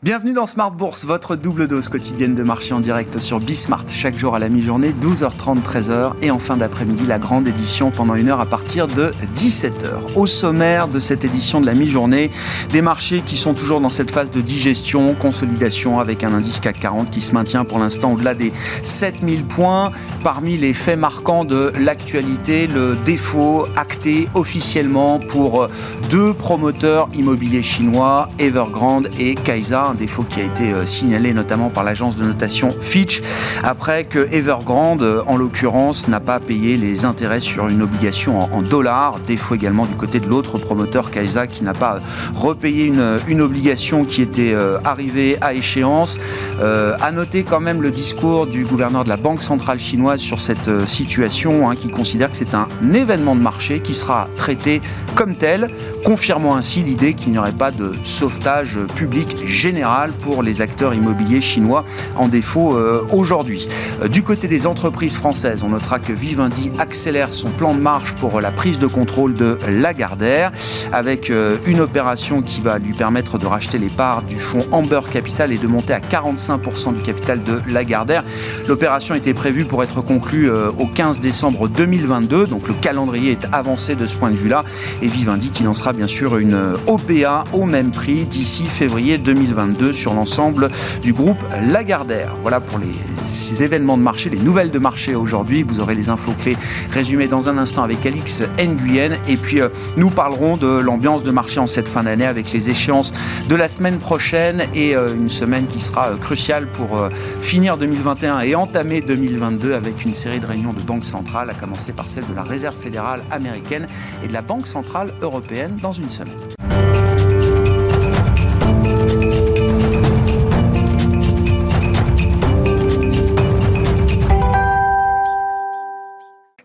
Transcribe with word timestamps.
Bienvenue 0.00 0.32
dans 0.32 0.46
Smart 0.46 0.70
Bourse, 0.70 1.04
votre 1.06 1.34
double 1.34 1.66
dose 1.66 1.88
quotidienne 1.88 2.32
de 2.32 2.44
marché 2.44 2.72
en 2.72 2.78
direct 2.78 3.18
sur 3.18 3.40
Bismart, 3.40 3.84
chaque 3.88 4.16
jour 4.16 4.36
à 4.36 4.38
la 4.38 4.48
mi-journée, 4.48 4.92
12h30, 4.92 5.60
13h, 5.60 6.12
et 6.22 6.30
en 6.30 6.38
fin 6.38 6.56
d'après-midi, 6.56 7.04
la 7.04 7.18
grande 7.18 7.48
édition 7.48 7.90
pendant 7.90 8.14
une 8.14 8.28
heure 8.28 8.40
à 8.40 8.46
partir 8.46 8.86
de 8.86 9.10
17h. 9.34 10.14
Au 10.14 10.28
sommaire 10.28 10.86
de 10.86 11.00
cette 11.00 11.24
édition 11.24 11.60
de 11.60 11.66
la 11.66 11.74
mi-journée, 11.74 12.30
des 12.70 12.80
marchés 12.80 13.22
qui 13.26 13.36
sont 13.36 13.54
toujours 13.54 13.80
dans 13.80 13.90
cette 13.90 14.12
phase 14.12 14.30
de 14.30 14.40
digestion, 14.40 15.16
consolidation, 15.16 15.98
avec 15.98 16.22
un 16.22 16.32
indice 16.32 16.60
CAC 16.60 16.78
40 16.78 17.10
qui 17.10 17.20
se 17.20 17.32
maintient 17.32 17.64
pour 17.64 17.80
l'instant 17.80 18.12
au-delà 18.12 18.36
des 18.36 18.52
7000 18.84 19.46
points. 19.46 19.90
Parmi 20.22 20.56
les 20.58 20.74
faits 20.74 20.98
marquants 20.98 21.44
de 21.44 21.72
l'actualité, 21.80 22.68
le 22.68 22.96
défaut 23.04 23.66
acté 23.74 24.28
officiellement 24.34 25.18
pour 25.18 25.66
deux 26.08 26.34
promoteurs 26.34 27.08
immobiliers 27.14 27.62
chinois, 27.62 28.28
Evergrande 28.38 29.08
et 29.18 29.34
Kaisa 29.34 29.87
un 29.88 29.94
défaut 29.94 30.22
qui 30.22 30.40
a 30.40 30.44
été 30.44 30.72
euh, 30.72 30.86
signalé 30.86 31.32
notamment 31.32 31.70
par 31.70 31.84
l'agence 31.84 32.16
de 32.16 32.24
notation 32.24 32.74
Fitch, 32.80 33.22
après 33.62 34.04
que 34.04 34.32
Evergrande, 34.32 35.02
euh, 35.02 35.22
en 35.26 35.36
l'occurrence, 35.36 36.08
n'a 36.08 36.20
pas 36.20 36.40
payé 36.40 36.76
les 36.76 37.04
intérêts 37.04 37.40
sur 37.40 37.68
une 37.68 37.82
obligation 37.82 38.38
en, 38.54 38.62
dollars. 38.62 39.18
Défaut 39.26 39.54
également 39.54 39.86
du 39.86 39.94
côté 39.94 40.20
de 40.20 40.26
l'autre 40.26 40.58
promoteur, 40.58 41.10
Kaisa, 41.10 41.46
qui 41.46 41.64
n'a 41.64 41.72
pas 41.72 42.00
repayé 42.34 42.86
une, 42.86 43.40
obligation 43.40 44.04
qui 44.04 44.20
était 44.22 44.52
euh, 44.52 44.78
arrivée 44.84 45.38
à 45.40 45.54
échéance. 45.54 46.18
à 46.60 47.12
noter 47.12 47.44
quand 47.44 47.60
même 47.60 47.82
le 47.82 47.90
discours 47.90 48.46
du 48.46 48.64
gouverneur 48.64 49.04
de 49.04 49.08
la 49.08 49.16
Banque 49.16 49.42
centrale 49.42 49.78
chinoise 49.78 50.20
sur 50.20 50.40
cette 50.40 50.88
situation, 50.88 51.70
hein, 51.70 51.76
qui 51.76 51.88
considère 51.88 52.30
que 52.30 52.36
c'est 52.36 52.54
un 52.54 52.68
événement 52.92 53.36
de 53.36 53.40
marché 53.40 53.80
qui 53.80 53.94
sera 53.94 54.28
traité 54.36 54.82
comme 55.14 55.36
tel, 55.36 55.70
confirmant 56.04 56.56
ainsi 56.56 56.82
l'idée 56.82 57.14
qu'il 57.14 57.32
n'y 57.32 57.38
aurait 57.38 57.52
pas 57.52 57.70
de 57.70 57.92
sauvetage 58.02 58.78
public 58.96 59.46
général 59.46 59.77
pour 60.20 60.42
les 60.42 60.60
acteurs 60.60 60.94
immobiliers 60.94 61.40
chinois 61.40 61.84
en 62.16 62.28
défaut 62.28 62.76
euh, 62.76 63.04
aujourd'hui. 63.12 63.68
Euh, 64.02 64.08
du 64.08 64.22
côté 64.22 64.48
des 64.48 64.66
entreprises 64.66 65.16
françaises, 65.16 65.62
on 65.62 65.68
notera 65.68 65.98
que 65.98 66.12
Vivendi 66.12 66.72
accélère 66.78 67.32
son 67.32 67.50
plan 67.50 67.74
de 67.74 67.80
marche 67.80 68.14
pour 68.14 68.40
la 68.40 68.50
prise 68.50 68.78
de 68.78 68.86
contrôle 68.86 69.34
de 69.34 69.58
Lagardère 69.68 70.50
avec 70.92 71.30
euh, 71.30 71.56
une 71.66 71.80
opération 71.80 72.42
qui 72.42 72.60
va 72.60 72.78
lui 72.78 72.92
permettre 72.92 73.38
de 73.38 73.46
racheter 73.46 73.78
les 73.78 73.88
parts 73.88 74.22
du 74.22 74.38
fonds 74.38 74.66
Amber 74.72 75.00
Capital 75.12 75.52
et 75.52 75.58
de 75.58 75.66
monter 75.66 75.92
à 75.92 76.00
45% 76.00 76.94
du 76.94 77.02
capital 77.02 77.42
de 77.42 77.60
Lagardère. 77.68 78.24
L'opération 78.66 79.14
était 79.14 79.34
prévue 79.34 79.64
pour 79.64 79.82
être 79.82 80.00
conclue 80.00 80.50
au 80.50 80.86
15 80.86 81.20
décembre 81.20 81.68
2022, 81.68 82.46
donc 82.46 82.68
le 82.68 82.74
calendrier 82.74 83.32
est 83.32 83.46
avancé 83.52 83.94
de 83.94 84.06
ce 84.06 84.16
point 84.16 84.30
de 84.30 84.36
vue-là 84.36 84.64
et 85.02 85.06
Vivendi 85.06 85.50
qui 85.50 85.62
lancera 85.62 85.92
bien 85.92 86.06
sûr 86.06 86.38
une 86.38 86.58
OPA 86.86 87.44
au 87.52 87.64
même 87.64 87.90
prix 87.90 88.26
d'ici 88.26 88.64
février 88.64 89.18
2022 89.18 89.67
sur 89.92 90.14
l'ensemble 90.14 90.70
du 91.02 91.12
groupe 91.12 91.42
Lagardère. 91.70 92.34
Voilà 92.42 92.60
pour 92.60 92.78
les 92.78 93.62
événements 93.62 93.96
de 93.96 94.02
marché, 94.02 94.30
les 94.30 94.38
nouvelles 94.38 94.70
de 94.70 94.78
marché 94.78 95.14
aujourd'hui. 95.14 95.62
Vous 95.62 95.80
aurez 95.80 95.94
les 95.94 96.08
infos 96.08 96.32
clés 96.38 96.56
résumées 96.90 97.28
dans 97.28 97.48
un 97.48 97.58
instant 97.58 97.82
avec 97.82 98.04
Alix 98.06 98.42
Nguyen. 98.58 99.12
Et 99.28 99.36
puis 99.36 99.60
euh, 99.60 99.68
nous 99.96 100.10
parlerons 100.10 100.56
de 100.56 100.66
l'ambiance 100.66 101.22
de 101.22 101.30
marché 101.30 101.60
en 101.60 101.66
cette 101.66 101.88
fin 101.88 102.04
d'année 102.04 102.26
avec 102.26 102.52
les 102.52 102.70
échéances 102.70 103.12
de 103.48 103.54
la 103.56 103.68
semaine 103.68 103.98
prochaine 103.98 104.62
et 104.74 104.94
euh, 104.94 105.14
une 105.14 105.28
semaine 105.28 105.66
qui 105.66 105.80
sera 105.80 106.08
euh, 106.08 106.16
cruciale 106.16 106.70
pour 106.70 107.08
finir 107.40 107.76
2021 107.76 108.40
et 108.40 108.54
entamer 108.54 109.00
2022 109.00 109.74
avec 109.74 110.04
une 110.04 110.14
série 110.14 110.40
de 110.40 110.46
réunions 110.46 110.72
de 110.72 110.82
banques 110.82 111.04
centrales, 111.04 111.50
à 111.50 111.54
commencer 111.54 111.92
par 111.92 112.08
celle 112.08 112.26
de 112.26 112.34
la 112.34 112.42
Réserve 112.42 112.76
fédérale 112.76 113.22
américaine 113.30 113.86
et 114.22 114.28
de 114.28 114.32
la 114.32 114.42
Banque 114.42 114.66
centrale 114.66 115.12
européenne 115.22 115.76
dans 115.82 115.92
une 115.92 116.10
semaine. 116.10 116.77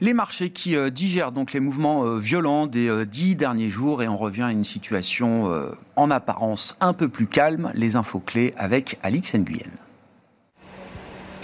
Les 0.04 0.14
marchés 0.14 0.50
qui 0.50 0.76
euh, 0.76 0.90
digèrent 0.90 1.32
donc 1.32 1.54
les 1.54 1.62
mouvements 1.62 2.04
euh, 2.04 2.18
violents 2.18 2.68
des 2.68 2.90
euh, 2.90 3.06
dix 3.06 3.38
derniers 3.38 3.70
jours 3.70 4.04
et 4.04 4.10
on 4.10 4.18
revient 4.18 4.42
à 4.42 4.52
une 4.52 4.66
situation 4.66 5.50
en 5.96 6.12
apparence 6.12 6.76
un 6.82 6.92
peu 6.92 7.08
plus 7.08 7.26
calme. 7.26 7.72
Les 7.74 7.96
infos 7.96 8.20
clés 8.20 8.54
avec 8.58 9.00
Alix 9.02 9.34
Nguyen. 9.34 9.72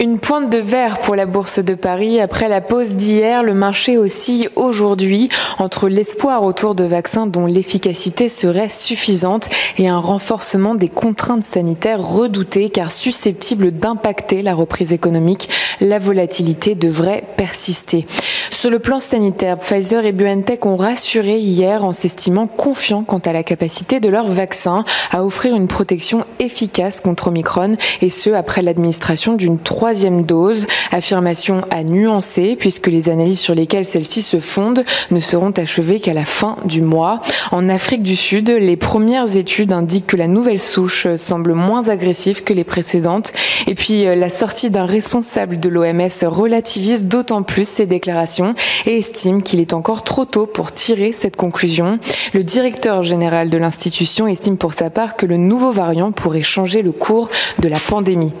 Une 0.02 0.18
pointe 0.18 0.48
de 0.48 0.56
verre 0.56 1.00
pour 1.00 1.14
la 1.14 1.26
bourse 1.26 1.58
de 1.58 1.74
Paris. 1.74 2.20
Après 2.20 2.48
la 2.48 2.62
pause 2.62 2.94
d'hier, 2.94 3.42
le 3.42 3.52
marché 3.52 3.98
oscille 3.98 4.48
aujourd'hui 4.56 5.28
entre 5.58 5.90
l'espoir 5.90 6.42
autour 6.42 6.74
de 6.74 6.84
vaccins 6.84 7.26
dont 7.26 7.44
l'efficacité 7.44 8.30
serait 8.30 8.70
suffisante 8.70 9.50
et 9.76 9.88
un 9.88 9.98
renforcement 9.98 10.74
des 10.74 10.88
contraintes 10.88 11.44
sanitaires 11.44 12.00
redoutées 12.00 12.70
car 12.70 12.92
susceptibles 12.92 13.72
d'impacter 13.72 14.40
la 14.40 14.54
reprise 14.54 14.94
économique. 14.94 15.50
La 15.80 15.98
volatilité 15.98 16.74
devrait 16.74 17.24
persister. 17.36 18.06
Sur 18.50 18.70
le 18.70 18.78
plan 18.78 19.00
sanitaire, 19.00 19.58
Pfizer 19.58 20.06
et 20.06 20.12
BioNTech 20.12 20.64
ont 20.64 20.76
rassuré 20.76 21.38
hier 21.38 21.84
en 21.84 21.92
s'estimant 21.92 22.46
confiants 22.46 23.04
quant 23.04 23.18
à 23.18 23.34
la 23.34 23.42
capacité 23.42 24.00
de 24.00 24.08
leur 24.08 24.28
vaccin 24.28 24.86
à 25.10 25.24
offrir 25.24 25.54
une 25.54 25.68
protection 25.68 26.24
efficace 26.38 27.02
contre 27.02 27.28
Omicron 27.28 27.76
et 28.00 28.08
ce 28.08 28.30
après 28.30 28.62
l'administration 28.62 29.34
d'une 29.34 29.58
troisième 29.58 29.89
troisième 29.90 30.22
dose. 30.22 30.68
Affirmation 30.92 31.62
à 31.68 31.82
nuancer 31.82 32.54
puisque 32.56 32.86
les 32.86 33.08
analyses 33.08 33.40
sur 33.40 33.56
lesquelles 33.56 33.84
celle-ci 33.84 34.22
se 34.22 34.38
fonde 34.38 34.84
ne 35.10 35.18
seront 35.18 35.50
achevées 35.50 35.98
qu'à 35.98 36.14
la 36.14 36.24
fin 36.24 36.58
du 36.64 36.80
mois. 36.80 37.20
En 37.50 37.68
Afrique 37.68 38.04
du 38.04 38.14
Sud, 38.14 38.50
les 38.50 38.76
premières 38.76 39.36
études 39.36 39.72
indiquent 39.72 40.06
que 40.06 40.16
la 40.16 40.28
nouvelle 40.28 40.60
souche 40.60 41.08
semble 41.16 41.54
moins 41.54 41.88
agressive 41.88 42.44
que 42.44 42.52
les 42.52 42.62
précédentes. 42.62 43.32
Et 43.66 43.74
puis 43.74 44.06
euh, 44.06 44.14
la 44.14 44.30
sortie 44.30 44.70
d'un 44.70 44.86
responsable 44.86 45.58
de 45.58 45.68
l'OMS 45.68 46.08
relativise 46.22 47.06
d'autant 47.06 47.42
plus 47.42 47.68
ces 47.68 47.86
déclarations 47.86 48.54
et 48.86 48.96
estime 48.96 49.42
qu'il 49.42 49.58
est 49.58 49.72
encore 49.72 50.04
trop 50.04 50.24
tôt 50.24 50.46
pour 50.46 50.70
tirer 50.70 51.10
cette 51.10 51.36
conclusion. 51.36 51.98
Le 52.32 52.44
directeur 52.44 53.02
général 53.02 53.50
de 53.50 53.58
l'institution 53.58 54.28
estime 54.28 54.56
pour 54.56 54.72
sa 54.72 54.88
part 54.88 55.16
que 55.16 55.26
le 55.26 55.36
nouveau 55.36 55.72
variant 55.72 56.12
pourrait 56.12 56.44
changer 56.44 56.82
le 56.82 56.92
cours 56.92 57.28
de 57.58 57.68
la 57.68 57.80
pandémie. 57.80 58.32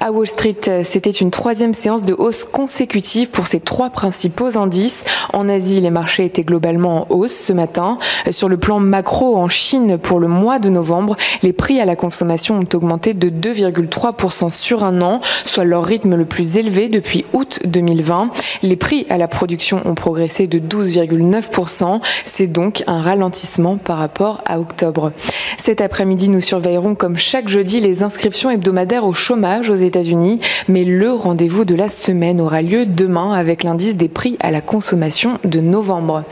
À 0.00 0.12
Wall 0.12 0.28
Street, 0.28 0.84
c'était 0.88 1.10
une 1.10 1.30
troisième 1.30 1.74
séance 1.74 2.04
de 2.04 2.14
hausse 2.14 2.44
consécutive 2.44 3.30
pour 3.30 3.46
ces 3.46 3.60
trois 3.60 3.90
principaux 3.90 4.56
indices. 4.56 5.04
En 5.32 5.48
Asie, 5.48 5.80
les 5.80 5.90
marchés 5.90 6.24
étaient 6.24 6.44
globalement 6.44 7.02
en 7.02 7.14
hausse 7.14 7.36
ce 7.36 7.52
matin. 7.52 7.98
Sur 8.30 8.48
le 8.48 8.56
plan 8.56 8.80
macro, 8.80 9.36
en 9.36 9.48
Chine, 9.48 9.98
pour 9.98 10.18
le 10.18 10.28
mois 10.28 10.58
de 10.58 10.70
novembre, 10.70 11.16
les 11.42 11.52
prix 11.52 11.80
à 11.80 11.84
la 11.84 11.96
consommation 11.96 12.58
ont 12.58 12.76
augmenté 12.76 13.14
de 13.14 13.28
2,3% 13.28 14.50
sur 14.50 14.82
un 14.82 15.02
an, 15.02 15.20
soit 15.44 15.64
leur 15.64 15.84
rythme 15.84 16.16
le 16.16 16.24
plus 16.24 16.56
élevé 16.56 16.88
depuis 16.88 17.24
août 17.32 17.60
2020. 17.64 18.30
Les 18.62 18.76
prix 18.76 19.06
à 19.10 19.18
la 19.18 19.28
production 19.28 19.80
ont 19.84 19.94
progressé 19.94 20.46
de 20.46 20.58
12,9%. 20.58 22.00
C'est 22.24 22.46
donc 22.46 22.82
un 22.86 23.02
ralentissement 23.02 23.76
par 23.76 23.98
rapport 23.98 24.42
à 24.46 24.58
octobre. 24.58 25.12
Cet 25.58 25.80
après-midi, 25.80 26.28
nous 26.28 26.40
surveillerons 26.40 26.94
comme 26.94 27.16
chaque 27.16 27.48
jeudi 27.48 27.80
les 27.80 28.02
inscriptions 28.02 28.50
hebdomadaires 28.50 29.04
au 29.04 29.12
chômage 29.12 29.70
aux 29.70 29.74
États-Unis, 29.74 30.40
le 30.84 31.12
rendez-vous 31.12 31.64
de 31.64 31.74
la 31.74 31.88
semaine 31.88 32.40
aura 32.40 32.62
lieu 32.62 32.86
demain 32.86 33.32
avec 33.32 33.62
l'indice 33.62 33.96
des 33.96 34.08
prix 34.08 34.36
à 34.40 34.50
la 34.50 34.60
consommation 34.60 35.38
de 35.44 35.60
novembre. 35.60 36.24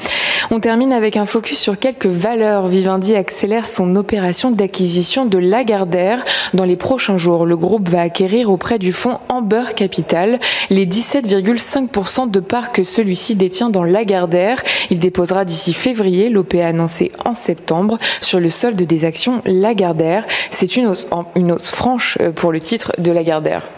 On 0.50 0.60
termine 0.60 0.92
avec 0.92 1.16
un 1.16 1.26
focus 1.26 1.58
sur 1.58 1.78
quelques 1.78 2.06
valeurs. 2.06 2.68
Vivendi 2.68 3.16
accélère 3.16 3.66
son 3.66 3.96
opération 3.96 4.50
d'acquisition 4.50 5.24
de 5.24 5.38
Lagardère. 5.38 6.24
Dans 6.54 6.64
les 6.64 6.76
prochains 6.76 7.16
jours, 7.16 7.46
le 7.46 7.56
groupe 7.56 7.88
va 7.88 8.02
acquérir 8.02 8.50
auprès 8.50 8.78
du 8.78 8.92
fonds 8.92 9.18
Amber 9.28 9.64
Capital 9.74 10.38
les 10.70 10.86
17,5% 10.86 12.30
de 12.30 12.40
parts 12.40 12.72
que 12.72 12.84
celui-ci 12.84 13.34
détient 13.34 13.70
dans 13.70 13.84
Lagardère. 13.84 14.62
Il 14.90 15.00
déposera 15.00 15.44
d'ici 15.44 15.74
février 15.74 16.28
l'OPA 16.28 16.66
annoncé 16.66 17.10
en 17.24 17.34
septembre 17.34 17.98
sur 18.20 18.38
le 18.38 18.48
solde 18.48 18.80
des 18.80 19.04
actions 19.04 19.42
Lagardère. 19.44 20.26
C'est 20.50 20.76
une 20.76 20.86
hausse, 20.86 21.06
une 21.34 21.52
hausse 21.52 21.70
franche 21.70 22.18
euh, 22.20 22.30
pour 22.30 22.52
le 22.52 22.60
titre 22.60 22.92
de 22.98 23.10
Lagardère. 23.10 23.68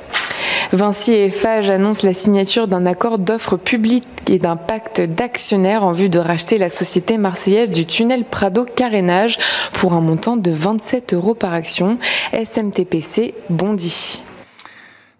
Vinci 0.72 1.12
et 1.12 1.30
Fage 1.30 1.70
annoncent 1.70 2.06
la 2.06 2.12
signature 2.12 2.68
d'un 2.68 2.86
accord 2.86 3.18
d'offre 3.18 3.56
publique 3.56 4.06
et 4.28 4.38
d'un 4.38 4.56
pacte 4.56 5.00
d'actionnaires 5.00 5.84
en 5.84 5.92
vue 5.92 6.08
de 6.08 6.18
racheter 6.18 6.58
la 6.58 6.70
société 6.70 7.18
marseillaise 7.18 7.70
du 7.70 7.86
tunnel 7.86 8.24
Prado 8.24 8.64
Carénage 8.64 9.38
pour 9.72 9.94
un 9.94 10.00
montant 10.00 10.36
de 10.36 10.50
27 10.50 11.14
euros 11.14 11.34
par 11.34 11.52
action. 11.52 11.98
SMTPC 12.32 13.34
bondit. 13.50 14.22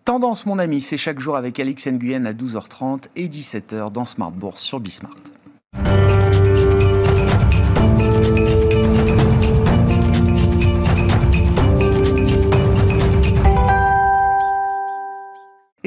Tendance, 0.05 0.47
mon 0.47 0.59
ami, 0.59 0.81
c'est 0.81 0.97
chaque 0.97 1.21
jour 1.21 1.37
avec 1.37 1.61
Alix 1.61 1.87
Nguyen 1.87 2.25
à 2.25 2.33
12h30 2.33 3.09
et 3.17 3.29
17h 3.29 3.93
dans 3.93 4.07
Smart 4.07 4.33
Bourse 4.33 4.63
sur 4.63 4.81
Bismart. 4.81 5.15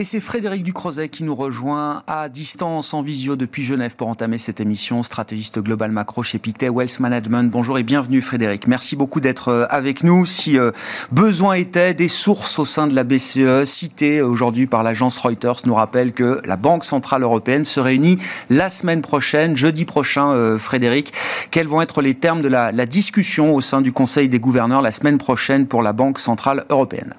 Et 0.01 0.03
c'est 0.03 0.19
Frédéric 0.19 0.63
Ducrozet 0.63 1.09
qui 1.09 1.23
nous 1.23 1.35
rejoint 1.35 2.01
à 2.07 2.27
distance 2.27 2.95
en 2.95 3.03
visio 3.03 3.35
depuis 3.35 3.61
Genève 3.61 3.95
pour 3.95 4.07
entamer 4.07 4.39
cette 4.39 4.59
émission, 4.59 5.03
stratégiste 5.03 5.59
global 5.59 5.91
macro 5.91 6.23
chez 6.23 6.39
Pictet 6.39 6.69
Wealth 6.69 6.99
Management. 6.99 7.51
Bonjour 7.51 7.77
et 7.77 7.83
bienvenue 7.83 8.19
Frédéric. 8.19 8.65
Merci 8.65 8.95
beaucoup 8.95 9.21
d'être 9.21 9.49
euh, 9.49 9.65
avec 9.69 10.03
nous. 10.03 10.25
Si 10.25 10.57
euh, 10.57 10.71
besoin 11.11 11.53
était, 11.53 11.93
des 11.93 12.07
sources 12.07 12.57
au 12.57 12.65
sein 12.65 12.87
de 12.87 12.95
la 12.95 13.03
BCE 13.03 13.65
citées 13.65 14.23
aujourd'hui 14.23 14.65
par 14.65 14.81
l'agence 14.81 15.19
Reuters 15.19 15.57
nous 15.65 15.75
rappellent 15.75 16.13
que 16.13 16.41
la 16.45 16.55
Banque 16.55 16.83
Centrale 16.83 17.21
Européenne 17.21 17.63
se 17.63 17.79
réunit 17.79 18.17
la 18.49 18.71
semaine 18.71 19.01
prochaine, 19.01 19.55
jeudi 19.55 19.85
prochain, 19.85 20.31
euh, 20.31 20.57
Frédéric. 20.57 21.13
Quels 21.51 21.67
vont 21.67 21.79
être 21.79 22.01
les 22.01 22.15
termes 22.15 22.41
de 22.41 22.47
la 22.47 22.71
discussion 22.87 23.53
au 23.53 23.61
sein 23.61 23.81
du 23.81 23.93
Conseil 23.93 24.29
des 24.29 24.39
gouverneurs 24.39 24.81
la 24.81 24.91
semaine 24.91 25.19
prochaine 25.19 25.67
pour 25.67 25.83
la 25.83 25.93
Banque 25.93 26.17
Centrale 26.17 26.65
Européenne? 26.71 27.13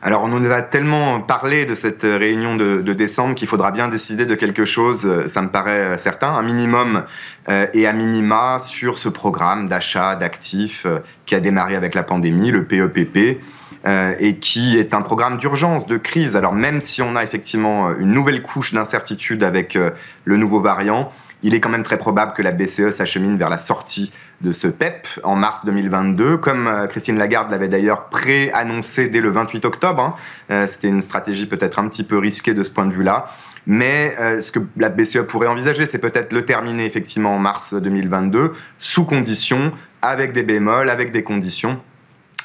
Alors 0.00 0.22
on 0.22 0.28
nous 0.28 0.52
a 0.52 0.62
tellement 0.62 1.20
parlé 1.20 1.66
de 1.66 1.74
cette 1.74 2.04
réunion 2.04 2.54
de, 2.56 2.92
décembre 2.92 3.34
qu'il 3.34 3.48
faudra 3.48 3.72
bien 3.72 3.88
décider 3.88 4.26
de 4.26 4.36
quelque 4.36 4.64
chose, 4.64 5.26
ça 5.26 5.42
me 5.42 5.48
paraît 5.48 5.98
certain, 5.98 6.28
un 6.28 6.42
minimum 6.42 7.04
euh, 7.48 7.66
et 7.72 7.86
à 7.86 7.92
minima 7.92 8.58
sur 8.60 8.98
ce 8.98 9.08
programme 9.08 9.68
d'achat 9.68 10.14
d'actifs 10.14 10.84
euh, 10.86 11.00
qui 11.26 11.34
a 11.34 11.40
démarré 11.40 11.76
avec 11.76 11.94
la 11.94 12.02
pandémie, 12.02 12.50
le 12.50 12.64
PEPP. 12.64 13.40
Euh, 13.86 14.14
et 14.18 14.38
qui 14.38 14.76
est 14.76 14.92
un 14.92 15.02
programme 15.02 15.38
d'urgence, 15.38 15.86
de 15.86 15.96
crise. 15.96 16.34
Alors 16.34 16.52
même 16.52 16.80
si 16.80 17.00
on 17.00 17.14
a 17.14 17.22
effectivement 17.22 17.94
une 17.96 18.10
nouvelle 18.10 18.42
couche 18.42 18.74
d'incertitude 18.74 19.44
avec 19.44 19.78
le 20.24 20.36
nouveau 20.36 20.60
variant, 20.60 21.12
il 21.42 21.54
est 21.54 21.60
quand 21.60 21.68
même 21.68 21.82
très 21.82 21.98
probable 21.98 22.32
que 22.32 22.42
la 22.42 22.52
BCE 22.52 22.90
s'achemine 22.90 23.36
vers 23.36 23.50
la 23.50 23.58
sortie 23.58 24.12
de 24.40 24.52
ce 24.52 24.68
PEP 24.68 25.06
en 25.24 25.36
mars 25.36 25.64
2022, 25.64 26.36
comme 26.36 26.66
euh, 26.66 26.86
Christine 26.86 27.18
Lagarde 27.18 27.50
l'avait 27.50 27.68
d'ailleurs 27.68 28.08
pré-annoncé 28.08 29.08
dès 29.08 29.20
le 29.20 29.30
28 29.30 29.64
octobre. 29.64 30.02
Hein. 30.02 30.14
Euh, 30.50 30.66
c'était 30.68 30.88
une 30.88 31.02
stratégie 31.02 31.46
peut-être 31.46 31.78
un 31.78 31.88
petit 31.88 32.04
peu 32.04 32.18
risquée 32.18 32.54
de 32.54 32.62
ce 32.62 32.70
point 32.70 32.86
de 32.86 32.92
vue-là. 32.92 33.26
Mais 33.66 34.14
euh, 34.18 34.40
ce 34.40 34.50
que 34.50 34.60
la 34.76 34.88
BCE 34.88 35.26
pourrait 35.26 35.48
envisager, 35.48 35.86
c'est 35.86 35.98
peut-être 35.98 36.32
le 36.32 36.44
terminer 36.44 36.86
effectivement 36.86 37.34
en 37.34 37.38
mars 37.38 37.74
2022, 37.74 38.52
sous 38.78 39.04
conditions, 39.04 39.72
avec 40.00 40.32
des 40.32 40.42
bémols, 40.42 40.88
avec 40.88 41.12
des 41.12 41.22
conditions 41.22 41.80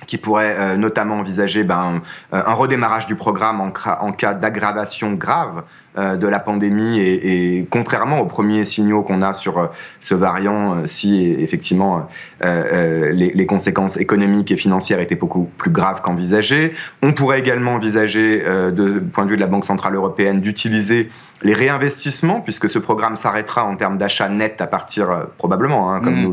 qui 0.07 0.17
pourrait 0.17 0.77
notamment 0.77 1.19
envisager 1.19 1.63
ben, 1.63 2.01
un 2.31 2.53
redémarrage 2.53 3.07
du 3.07 3.15
programme 3.15 3.61
en, 3.61 3.71
en 4.01 4.11
cas 4.11 4.33
d'aggravation 4.33 5.13
grave 5.13 5.63
euh, 5.95 6.15
de 6.15 6.27
la 6.27 6.39
pandémie 6.39 6.99
et, 6.99 7.67
contrairement 7.69 8.19
aux 8.19 8.25
premiers 8.25 8.65
signaux 8.65 9.03
qu'on 9.03 9.21
a 9.21 9.35
sur 9.35 9.59
euh, 9.59 9.67
ce 10.01 10.15
variant, 10.15 10.73
euh, 10.73 10.87
si 10.87 11.35
effectivement 11.37 12.07
les, 12.41 13.45
conséquences 13.47 13.97
économiques 13.97 14.51
et 14.51 14.57
financières 14.57 14.99
étaient 14.99 15.13
beaucoup 15.13 15.47
plus 15.59 15.69
graves 15.69 16.01
qu'envisagées, 16.01 16.73
on 17.03 17.13
pourrait 17.13 17.39
également 17.39 17.73
envisager, 17.75 18.39
de 18.39 18.99
point 18.99 19.25
de 19.25 19.29
vue 19.29 19.35
de 19.35 19.41
la 19.41 19.47
Banque 19.47 19.65
centrale 19.65 19.93
européenne, 19.93 20.41
d'utiliser 20.41 21.09
les 21.43 21.53
réinvestissements 21.53 22.41
puisque 22.41 22.69
ce 22.69 22.79
programme 22.79 23.15
s'arrêtera 23.15 23.63
en 23.63 23.75
termes 23.75 23.99
d'achat 23.99 24.29
net 24.29 24.61
à 24.61 24.67
partir 24.67 25.27
probablement, 25.37 25.93
hein, 25.93 26.01
comme 26.01 26.15
mmh. 26.15 26.23
nous 26.23 26.31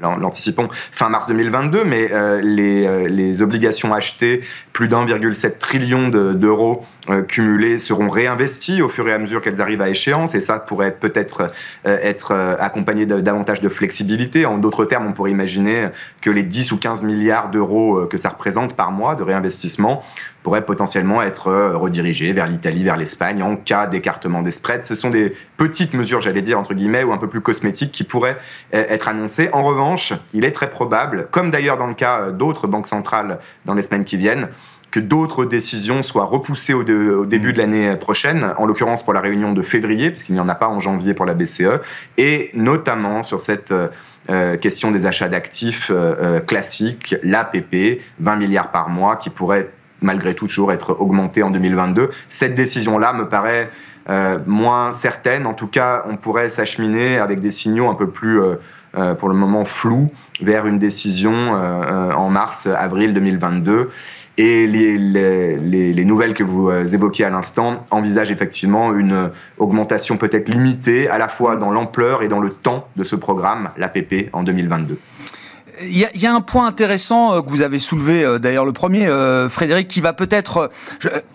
l'anticipons 0.00 0.68
fin 0.92 1.08
mars 1.08 1.26
2022, 1.26 1.84
mais 1.84 2.12
euh, 2.12 2.40
les, 2.42 2.86
euh, 2.86 3.08
les, 3.08 3.42
obligations 3.42 3.94
achetées, 3.94 4.42
plus 4.72 4.88
d'1,7 4.88 5.58
trillion 5.58 6.08
d'euros 6.08 6.84
euh, 7.10 7.22
cumulés, 7.22 7.78
seront 7.78 8.08
réinvestis 8.08 8.82
au 8.82 8.88
fur 8.88 9.06
et 9.08 9.12
à 9.12 9.18
mesure 9.18 9.40
qu'elles 9.40 9.60
arrivent 9.60 9.82
à 9.82 9.88
échéance, 9.88 10.34
et 10.34 10.40
ça 10.40 10.58
pourrait 10.58 10.92
peut-être 10.92 11.52
être 11.84 12.32
accompagné 12.58 13.06
de, 13.06 13.20
davantage 13.20 13.60
de 13.60 13.68
flexibilité. 13.68 14.46
En 14.46 14.58
d'autres 14.58 14.84
termes, 14.84 15.06
on 15.06 15.12
pourrait 15.12 15.30
imaginer 15.30 15.88
que 16.20 16.30
les 16.30 16.42
10 16.42 16.72
ou 16.72 16.78
15 16.78 17.02
milliards 17.02 17.50
d'euros 17.50 18.06
que 18.06 18.16
ça 18.16 18.30
représente 18.30 18.74
par 18.74 18.90
mois 18.90 19.14
de 19.14 19.22
réinvestissement 19.22 20.02
pourraient 20.42 20.64
potentiellement 20.64 21.22
être 21.22 21.50
redirigés 21.74 22.32
vers 22.32 22.46
l'Italie, 22.46 22.84
vers 22.84 22.96
l'Espagne 22.96 23.42
en 23.42 23.56
cas 23.56 23.86
d'écartement 23.86 24.42
des 24.42 24.50
spreads. 24.50 24.84
Ce 24.84 24.94
sont 24.94 25.10
des 25.10 25.34
petites 25.56 25.94
mesures, 25.94 26.20
j'allais 26.20 26.42
dire, 26.42 26.58
entre 26.58 26.74
guillemets, 26.74 27.02
ou 27.02 27.12
un 27.12 27.18
peu 27.18 27.28
plus 27.28 27.40
cosmétiques 27.40 27.92
qui 27.92 28.04
pourraient 28.04 28.36
être 28.72 29.08
annoncées. 29.08 29.48
En 29.52 29.62
revanche, 29.62 30.12
il 30.32 30.44
est 30.44 30.52
très 30.52 30.70
probable, 30.70 31.28
comme 31.30 31.50
d'ailleurs 31.50 31.76
dans 31.76 31.86
le 31.86 31.94
cas 31.94 32.20
euh, 32.20 32.30
d'autres 32.30 32.66
banques 32.66 32.86
centrales 32.86 33.38
dans 33.64 33.74
les 33.74 33.82
semaines 33.82 34.04
qui 34.04 34.16
viennent, 34.16 34.48
que 34.94 35.00
d'autres 35.00 35.44
décisions 35.44 36.04
soient 36.04 36.24
repoussées 36.24 36.72
au, 36.72 36.84
début 36.84 37.52
de 37.52 37.58
l'année 37.58 37.96
prochaine, 37.96 38.54
en 38.58 38.64
l'occurrence 38.64 39.02
pour 39.02 39.12
la 39.12 39.20
réunion 39.20 39.52
de 39.52 39.60
février, 39.60 40.12
puisqu'il 40.12 40.36
n'y 40.36 40.40
en 40.40 40.48
a 40.48 40.54
pas 40.54 40.68
en 40.68 40.78
janvier 40.78 41.14
pour 41.14 41.26
la 41.26 41.34
BCE, 41.34 41.80
et 42.16 42.52
notamment 42.54 43.24
sur 43.24 43.40
cette 43.40 43.72
euh, 43.72 43.88
euh, 44.30 44.56
question 44.56 44.92
des 44.92 45.04
achats 45.04 45.28
d'actifs 45.28 45.90
classiques, 46.46 47.16
l'APP, 47.24 48.02
20 48.20 48.36
milliards 48.36 48.70
par 48.70 48.88
mois, 48.88 49.16
qui 49.16 49.30
pourrait 49.30 49.70
malgré 50.00 50.36
tout 50.36 50.46
toujours 50.46 50.70
être 50.70 51.00
augmenté 51.00 51.42
en 51.42 51.50
2022. 51.50 52.12
Cette 52.28 52.54
décision-là 52.54 53.14
me 53.14 53.28
paraît 53.28 53.68
moins 54.46 54.92
certaine. 54.92 55.46
En 55.46 55.54
tout 55.54 55.66
cas, 55.66 56.04
on 56.08 56.16
pourrait 56.16 56.50
s'acheminer 56.50 57.18
avec 57.18 57.40
des 57.40 57.50
signaux 57.50 57.88
un 57.88 57.94
peu 57.94 58.08
plus 58.08 58.40
euh, 58.96 59.14
pour 59.14 59.28
le 59.28 59.34
moment 59.34 59.64
flou, 59.64 60.12
vers 60.40 60.66
une 60.66 60.78
décision 60.78 61.32
euh, 61.32 61.82
euh, 61.82 62.12
en 62.12 62.30
mars-avril 62.30 63.12
2022. 63.12 63.90
Et 64.36 64.66
les, 64.66 64.98
les, 64.98 65.92
les, 65.92 66.04
nouvelles 66.04 66.34
que 66.34 66.42
vous 66.42 66.70
évoquiez 66.92 67.24
à 67.24 67.30
l'instant 67.30 67.86
envisagent 67.92 68.32
effectivement 68.32 68.92
une 68.92 69.30
augmentation 69.58 70.16
peut-être 70.16 70.48
limitée 70.48 71.08
à 71.08 71.18
la 71.18 71.28
fois 71.28 71.56
dans 71.56 71.70
l'ampleur 71.70 72.22
et 72.22 72.28
dans 72.28 72.40
le 72.40 72.50
temps 72.50 72.88
de 72.96 73.04
ce 73.04 73.14
programme, 73.14 73.70
l'APP, 73.76 74.30
en 74.32 74.42
2022. 74.42 74.98
Il 75.82 75.98
y, 75.98 76.26
a, 76.26 76.32
un 76.32 76.40
point 76.40 76.66
intéressant 76.66 77.34
euh, 77.34 77.40
que 77.40 77.48
vous 77.48 77.62
avez 77.62 77.78
soulevé, 77.78 78.24
euh, 78.24 78.38
d'ailleurs 78.38 78.64
le 78.64 78.72
premier, 78.72 79.06
euh, 79.06 79.48
Frédéric, 79.48 79.88
qui 79.88 80.00
va 80.00 80.12
peut-être 80.12 80.70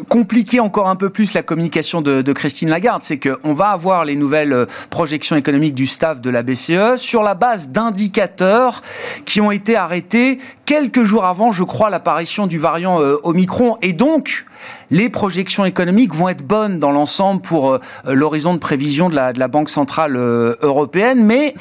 compliquer 0.08 0.60
encore 0.60 0.88
un 0.88 0.96
peu 0.96 1.10
plus 1.10 1.34
la 1.34 1.42
communication 1.42 2.02
de, 2.02 2.34
Christine 2.34 2.70
Lagarde. 2.70 3.04
C'est 3.04 3.20
qu'on 3.20 3.54
va 3.54 3.70
avoir 3.70 4.06
les 4.06 4.16
nouvelles 4.16 4.68
projections 4.90 5.36
économiques 5.36 5.76
du 5.76 5.88
staff 5.88 6.22
de 6.22 6.30
la 6.30 6.44
BCE 6.44 6.98
sur 6.98 7.24
la 7.24 7.34
base 7.34 7.70
d'indicateurs 7.70 8.82
qui 9.26 9.42
ont 9.42 9.52
été 9.52 9.76
arrêtés 9.76 10.38
quelques 10.66 11.04
jours 11.04 11.26
avant, 11.26 11.52
je 11.52 11.64
crois, 11.64 11.90
l'apparition 11.90 12.48
du 12.48 12.60
variant 12.60 13.00
Omicron. 13.24 13.78
Et 13.82 13.94
donc, 13.94 14.46
les 14.92 15.10
projections 15.10 15.66
économiques 15.66 16.14
vont 16.14 16.30
être 16.30 16.46
bonnes 16.46 16.80
dans 16.80 16.92
l'ensemble 16.92 17.42
pour 17.42 17.80
l'horizon 18.06 18.54
de 18.54 18.60
prévision 18.60 19.10
de 19.10 19.16
la, 19.16 19.34
de 19.34 19.40
la 19.40 19.48
Banque 19.48 19.70
Centrale 19.70 20.16
Européenne. 20.16 21.26
Mais 21.26 21.56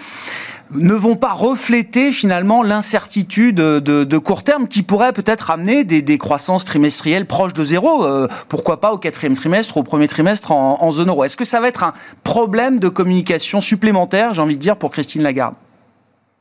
ne 0.72 0.94
vont 0.94 1.16
pas 1.16 1.32
refléter 1.32 2.12
finalement 2.12 2.62
l'incertitude 2.62 3.56
de, 3.56 4.18
court 4.18 4.42
terme 4.42 4.68
qui 4.68 4.82
pourrait 4.82 5.12
peut-être 5.12 5.50
amener 5.50 5.84
des, 5.84 6.18
croissances 6.18 6.64
trimestrielles 6.64 7.26
proches 7.26 7.54
de 7.54 7.64
zéro, 7.64 8.04
euh, 8.04 8.28
pourquoi 8.48 8.80
pas 8.80 8.92
au 8.92 8.98
quatrième 8.98 9.34
trimestre, 9.34 9.76
au 9.76 9.82
premier 9.82 10.08
trimestre 10.08 10.52
en, 10.52 10.82
en 10.82 10.90
zone 10.90 11.08
euro. 11.08 11.24
Est-ce 11.24 11.36
que 11.36 11.44
ça 11.44 11.60
va 11.60 11.68
être 11.68 11.84
un 11.84 11.92
problème 12.24 12.78
de 12.78 12.88
communication 12.88 13.60
supplémentaire, 13.60 14.34
j'ai 14.34 14.42
envie 14.42 14.56
de 14.56 14.60
dire, 14.60 14.76
pour 14.76 14.90
Christine 14.90 15.22
Lagarde? 15.22 15.54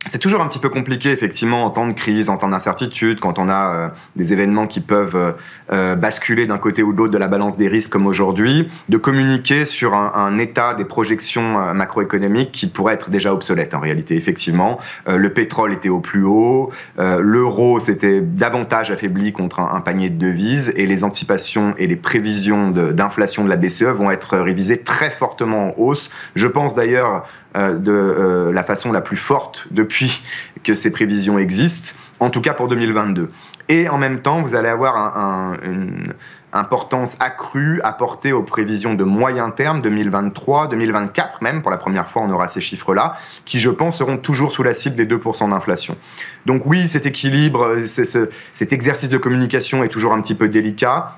C'est 0.08 0.20
toujours 0.20 0.42
un 0.42 0.48
petit 0.48 0.60
peu 0.60 0.70
compliqué, 0.70 1.12
effectivement, 1.12 1.66
en 1.66 1.70
temps 1.70 1.88
de 1.88 1.94
crise, 1.94 2.30
en 2.30 2.38
temps 2.38 2.48
d'incertitude, 2.48 3.20
quand 3.20 3.40
on 3.40 3.50
a 3.50 3.76
euh, 3.76 3.88
des 4.16 4.34
événements 4.34 4.66
qui 4.66 4.80
peuvent 4.80 5.16
euh, 5.16 5.32
euh, 5.72 5.96
basculer 5.96 6.46
d'un 6.46 6.58
côté 6.58 6.82
ou 6.82 6.94
de 6.94 6.98
l'autre 6.98 7.12
de 7.12 7.18
la 7.18 7.28
balance 7.28 7.58
des 7.58 7.68
risques 7.68 7.92
comme 7.92 8.08
aujourd'hui, 8.08 8.70
de 8.90 8.98
communiquer 8.98 9.66
sur 9.66 9.94
un, 9.94 10.38
état 10.38 10.74
des 10.74 10.86
projections 10.86 11.74
macroéconomiques 11.74 12.52
qui 12.52 12.68
pourrait 12.68 12.94
être 12.94 13.10
déjà 13.10 13.34
obsolète 13.34 13.74
en 13.74 13.80
réalité, 13.80 14.16
effectivement. 14.16 14.80
le 15.08 15.34
pétrole 15.34 15.74
était 15.74 15.90
au 15.90 16.00
plus 16.00 16.24
haut, 16.24 16.72
l'euro 16.98 17.80
s'était 17.80 18.22
davantage 18.22 18.92
affaibli 18.92 19.34
contre 19.34 19.60
un, 19.60 19.82
panier 19.82 20.10
de 20.10 20.18
devises 20.18 20.72
et 20.76 20.86
les 20.86 21.04
anticipations 21.04 21.74
et 21.78 21.88
les 21.88 21.96
prévisions 21.96 22.70
d'inflation 22.70 23.44
de, 23.44 23.48
de 23.48 23.54
la 23.54 23.58
BCE 23.58 23.84
vont 23.84 24.12
être 24.12 24.38
révisées 24.38 24.78
très 24.78 25.10
fortement 25.10 25.70
en 25.70 25.74
hausse. 25.82 26.12
Je 26.36 26.48
pense 26.48 26.76
d'ailleurs 26.76 27.26
de 27.58 27.92
euh, 27.92 28.52
la 28.52 28.64
façon 28.64 28.92
la 28.92 29.02
plus 29.02 29.18
forte 29.18 29.68
depuis 29.72 30.22
que 30.64 30.76
ces 30.76 30.92
prévisions 30.92 31.40
existent, 31.40 31.98
en 32.20 32.30
tout 32.30 32.42
cas 32.42 32.54
pour 32.54 32.68
2022. 32.68 33.32
Et 33.70 33.90
en 33.90 33.98
même 33.98 34.22
temps, 34.22 34.42
vous 34.42 34.56
allez 34.56 34.70
avoir 34.70 35.58
une 35.64 36.14
importance 36.54 37.18
accrue 37.20 37.82
apportée 37.84 38.32
aux 38.32 38.44
prévisions 38.44 38.94
de 38.94 39.04
moyen 39.04 39.50
terme 39.50 39.82
2023, 39.82 40.68
2024 40.68 41.42
même, 41.42 41.62
pour 41.62 41.72
la 41.72 41.78
première 41.78 42.10
fois 42.10 42.22
on 42.22 42.32
aura 42.32 42.48
ces 42.48 42.62
chiffres-là, 42.62 43.18
qui 43.44 43.60
je 43.60 43.70
pense 43.70 43.98
seront 43.98 44.18
toujours 44.18 44.52
sous 44.52 44.64
la 44.64 44.74
cible 44.74 44.96
des 44.96 45.06
2% 45.06 45.50
d'inflation. 45.50 45.98
Donc 46.46 46.66
oui, 46.66 46.88
cet 46.88 47.06
équilibre, 47.06 47.76
cet 47.86 48.74
exercice 48.74 49.10
de 49.10 49.18
communication 49.18 49.84
est 49.84 49.90
toujours 49.90 50.14
un 50.14 50.22
petit 50.22 50.36
peu 50.36 50.48
délicat. 50.48 51.18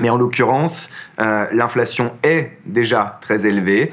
Mais 0.00 0.10
en 0.10 0.18
l'occurrence, 0.18 0.90
euh, 1.20 1.46
l'inflation 1.52 2.12
est 2.22 2.58
déjà 2.66 3.18
très 3.22 3.46
élevée 3.46 3.92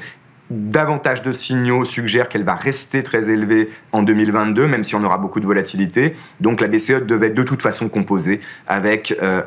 davantage 0.50 1.22
de 1.22 1.32
signaux 1.32 1.84
suggèrent 1.84 2.28
qu'elle 2.28 2.44
va 2.44 2.54
rester 2.54 3.02
très 3.02 3.30
élevée 3.30 3.70
en 3.92 4.02
2022, 4.02 4.66
même 4.66 4.84
si 4.84 4.94
on 4.94 5.02
aura 5.02 5.18
beaucoup 5.18 5.40
de 5.40 5.46
volatilité. 5.46 6.14
Donc 6.40 6.60
la 6.60 6.68
BCE 6.68 7.06
devait 7.06 7.30
de 7.30 7.42
toute 7.42 7.62
façon 7.62 7.88
composer 7.88 8.40
avec 8.66 9.16
euh, 9.22 9.42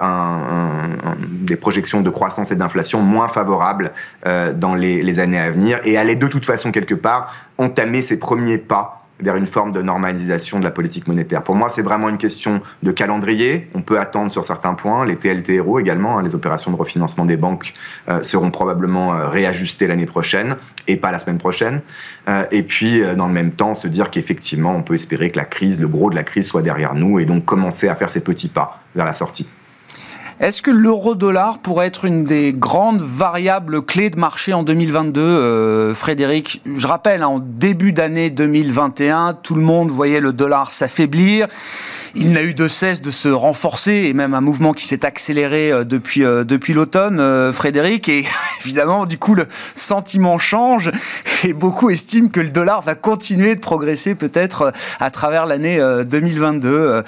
des 1.22 1.56
projections 1.56 2.02
de 2.02 2.10
croissance 2.10 2.52
et 2.52 2.56
d'inflation 2.56 3.02
moins 3.02 3.28
favorables 3.28 3.92
euh, 4.26 4.54
dans 4.54 4.76
les, 4.76 5.20
années 5.20 5.40
à 5.40 5.50
venir 5.50 5.80
et 5.84 5.98
allait 5.98 6.16
de 6.16 6.28
toute 6.28 6.46
façon 6.46 6.72
quelque 6.72 6.94
part 6.94 7.34
entamer 7.58 8.02
ses 8.02 8.20
premiers 8.20 8.58
pas 8.58 9.07
vers 9.20 9.36
une 9.36 9.48
forme 9.48 9.72
de 9.72 9.82
normalisation 9.82 10.60
de 10.60 10.64
la 10.64 10.72
politique 10.72 11.08
monétaire. 11.08 11.44
Pour 11.44 11.56
moi, 11.56 11.70
c'est 11.70 11.82
vraiment 11.82 12.10
une 12.10 12.18
question 12.18 12.62
de 12.84 12.92
calendrier. 12.92 13.70
On 13.74 13.82
peut 13.82 14.00
attendre 14.00 14.32
sur 14.32 14.46
certains 14.46 14.74
points. 14.74 15.06
Les 15.06 15.16
TLTRO 15.16 15.80
également, 15.80 16.18
hein, 16.18 16.24
les 16.24 16.36
opérations 16.36 16.72
de 16.72 16.76
refinancement 16.76 17.26
des 17.26 17.38
banques, 17.38 17.74
euh, 18.10 18.24
seront 18.24 18.52
probablement 18.52 19.16
euh, 19.16 19.28
réajustées 19.28 19.88
l'année 19.88 20.06
prochaine 20.06 20.56
et 20.88 20.98
pas 20.98 21.12
la 21.12 21.20
semaine 21.20 21.38
prochaine. 21.38 21.82
Euh, 22.28 22.46
et 22.52 22.64
puis, 22.64 23.02
dans 23.16 23.28
le 23.28 23.34
même 23.34 23.52
temps, 23.52 23.76
se 23.76 23.88
dire 23.88 24.10
qu'effectivement, 24.10 24.76
on 24.76 24.84
peut 24.84 24.96
espérer 24.96 25.30
que 25.30 25.38
la 25.38 25.46
crise, 25.46 25.80
le 25.80 25.88
gros 25.88 26.10
de 26.10 26.16
la 26.16 26.24
crise 26.24 26.48
soit 26.48 26.62
derrière 26.62 26.94
nous 26.94 27.20
et 27.20 27.26
donc 27.26 27.46
commencer 27.46 27.88
à 27.88 27.96
faire 27.96 28.12
ces 28.12 28.22
petits 28.22 28.50
pas 28.50 28.82
vers 28.96 29.06
la 29.06 29.14
sortie. 29.14 29.48
Est-ce 30.40 30.62
que 30.62 30.70
l'euro-dollar 30.70 31.58
pourrait 31.58 31.88
être 31.88 32.06
une 32.06 32.24
des 32.24 32.54
grandes 32.54 33.02
variables 33.02 33.82
clés 33.82 34.12
de 34.12 34.20
marché 34.20 34.54
en 34.54 34.62
2022, 34.62 35.20
euh, 35.20 35.94
Frédéric? 35.96 36.62
Je 36.76 36.86
rappelle, 36.86 37.24
hein, 37.24 37.28
en 37.28 37.40
début 37.40 37.92
d'année 37.92 38.30
2021, 38.30 39.34
tout 39.42 39.56
le 39.56 39.64
monde 39.64 39.90
voyait 39.90 40.20
le 40.20 40.34
dollar 40.34 40.70
s'affaiblir 40.70 41.48
il 42.16 42.34
n'a 42.34 42.42
eu 42.42 42.54
de 42.54 42.68
cesse 42.68 43.02
de 43.02 43.12
se 43.12 43.30
renforcer 43.30 44.06
et 44.06 44.14
même 44.14 44.34
un 44.34 44.42
mouvement 44.42 44.72
qui 44.72 44.86
s'est 44.86 45.06
accéléré 45.06 45.72
euh, 45.72 45.84
depuis, 45.84 46.24
euh, 46.24 46.44
depuis 46.44 46.74
l'automne, 46.74 47.22
Frédéric. 47.52 48.10
Et 48.10 48.26
évidemment, 48.66 49.06
du 49.06 49.18
coup, 49.18 49.36
le 49.36 49.46
sentiment 49.76 50.38
change 50.38 50.92
et 51.44 51.54
beaucoup 51.54 51.90
estiment 51.90 52.30
que 52.30 52.40
le 52.40 52.50
dollar 52.50 52.82
va 52.82 52.96
continuer 52.96 53.56
de 53.56 53.60
progresser 53.60 54.16
peut-être 54.16 54.72
à 55.00 55.10
travers 55.12 55.46
l'année 55.46 55.80
2022. 56.06 57.04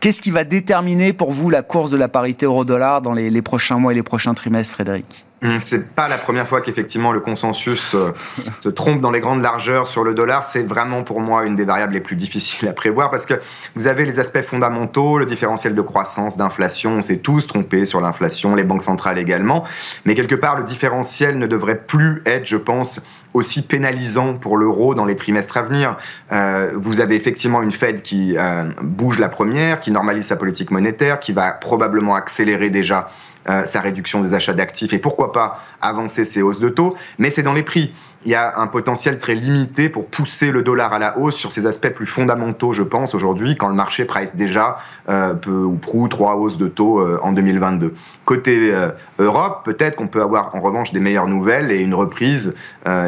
Qu'est-ce 0.00 0.20
qui 0.20 0.30
va 0.30 0.44
déterminer 0.44 1.12
pour 1.12 1.30
vous 1.30 1.50
la 1.50 1.62
course 1.62 1.90
de 1.90 1.96
la 1.96 2.08
parité? 2.08 2.35
Euro-dollar 2.42 3.02
dans 3.02 3.12
les, 3.12 3.42
prochains 3.42 3.78
mois 3.78 3.92
et 3.92 3.94
les 3.94 4.02
prochains 4.02 4.34
trimestres, 4.34 4.74
Frédéric 4.74 5.24
c'est 5.58 5.90
pas 5.94 6.08
la 6.08 6.16
première 6.16 6.48
fois 6.48 6.62
qu'effectivement 6.62 7.12
le 7.12 7.20
consensus 7.20 7.94
euh, 7.94 8.12
se 8.60 8.70
trompe 8.70 9.02
dans 9.02 9.10
les 9.10 9.20
grandes 9.20 9.42
largeurs 9.42 9.86
sur 9.86 10.02
le 10.02 10.14
dollar. 10.14 10.44
C'est 10.44 10.62
vraiment 10.62 11.02
pour 11.02 11.20
moi 11.20 11.44
une 11.44 11.56
des 11.56 11.64
variables 11.64 11.92
les 11.92 12.00
plus 12.00 12.16
difficiles 12.16 12.66
à 12.68 12.72
prévoir 12.72 13.10
parce 13.10 13.26
que 13.26 13.34
vous 13.74 13.86
avez 13.86 14.06
les 14.06 14.18
aspects 14.18 14.40
fondamentaux, 14.40 15.18
le 15.18 15.26
différentiel 15.26 15.74
de 15.74 15.82
croissance, 15.82 16.36
d'inflation. 16.36 16.92
On 16.92 17.02
s'est 17.02 17.18
tous 17.18 17.46
trompés 17.46 17.84
sur 17.84 18.00
l'inflation, 18.00 18.54
les 18.54 18.64
banques 18.64 18.82
centrales 18.82 19.18
également. 19.18 19.64
Mais 20.06 20.14
quelque 20.14 20.34
part, 20.34 20.56
le 20.56 20.64
différentiel 20.64 21.38
ne 21.38 21.46
devrait 21.46 21.82
plus 21.82 22.22
être, 22.24 22.46
je 22.46 22.56
pense, 22.56 23.00
aussi 23.34 23.60
pénalisant 23.60 24.34
pour 24.34 24.56
l'euro 24.56 24.94
dans 24.94 25.04
les 25.04 25.16
trimestres 25.16 25.58
à 25.58 25.62
venir. 25.62 25.98
Euh, 26.32 26.72
vous 26.74 27.00
avez 27.00 27.16
effectivement 27.16 27.62
une 27.62 27.72
Fed 27.72 28.00
qui 28.00 28.36
euh, 28.38 28.64
bouge 28.80 29.18
la 29.18 29.28
première, 29.28 29.80
qui 29.80 29.90
normalise 29.90 30.24
sa 30.24 30.36
politique 30.36 30.70
monétaire, 30.70 31.20
qui 31.20 31.32
va 31.32 31.52
probablement 31.52 32.14
accélérer 32.14 32.70
déjà 32.70 33.10
euh, 33.48 33.64
sa 33.66 33.80
réduction 33.80 34.20
des 34.20 34.34
achats 34.34 34.54
d'actifs 34.54 34.92
et 34.92 34.98
pourquoi 34.98 35.30
pas 35.30 35.60
avancer 35.80 36.24
ses 36.24 36.42
hausses 36.42 36.58
de 36.58 36.68
taux, 36.68 36.96
mais 37.18 37.30
c'est 37.30 37.42
dans 37.42 37.52
les 37.52 37.62
prix. 37.62 37.94
Il 38.24 38.32
y 38.32 38.34
a 38.34 38.58
un 38.58 38.66
potentiel 38.66 39.20
très 39.20 39.36
limité 39.36 39.88
pour 39.88 40.06
pousser 40.06 40.50
le 40.50 40.62
dollar 40.62 40.92
à 40.92 40.98
la 40.98 41.16
hausse 41.16 41.36
sur 41.36 41.52
ces 41.52 41.64
aspects 41.64 41.90
plus 41.90 42.06
fondamentaux, 42.06 42.72
je 42.72 42.82
pense, 42.82 43.14
aujourd'hui, 43.14 43.54
quand 43.54 43.68
le 43.68 43.74
marché 43.74 44.04
price 44.04 44.34
déjà 44.34 44.78
euh, 45.08 45.34
peu 45.34 45.62
ou 45.62 45.74
prou 45.74 46.08
trois 46.08 46.34
hausses 46.34 46.58
de 46.58 46.66
taux 46.66 46.98
euh, 46.98 47.20
en 47.22 47.30
2022. 47.30 47.94
Côté 48.24 48.72
Europe, 49.20 49.64
peut-être 49.64 49.94
qu'on 49.94 50.08
peut 50.08 50.22
avoir 50.22 50.52
en 50.56 50.60
revanche 50.60 50.92
des 50.92 50.98
meilleures 50.98 51.28
nouvelles 51.28 51.70
et 51.70 51.80
une 51.80 51.94
reprise 51.94 52.56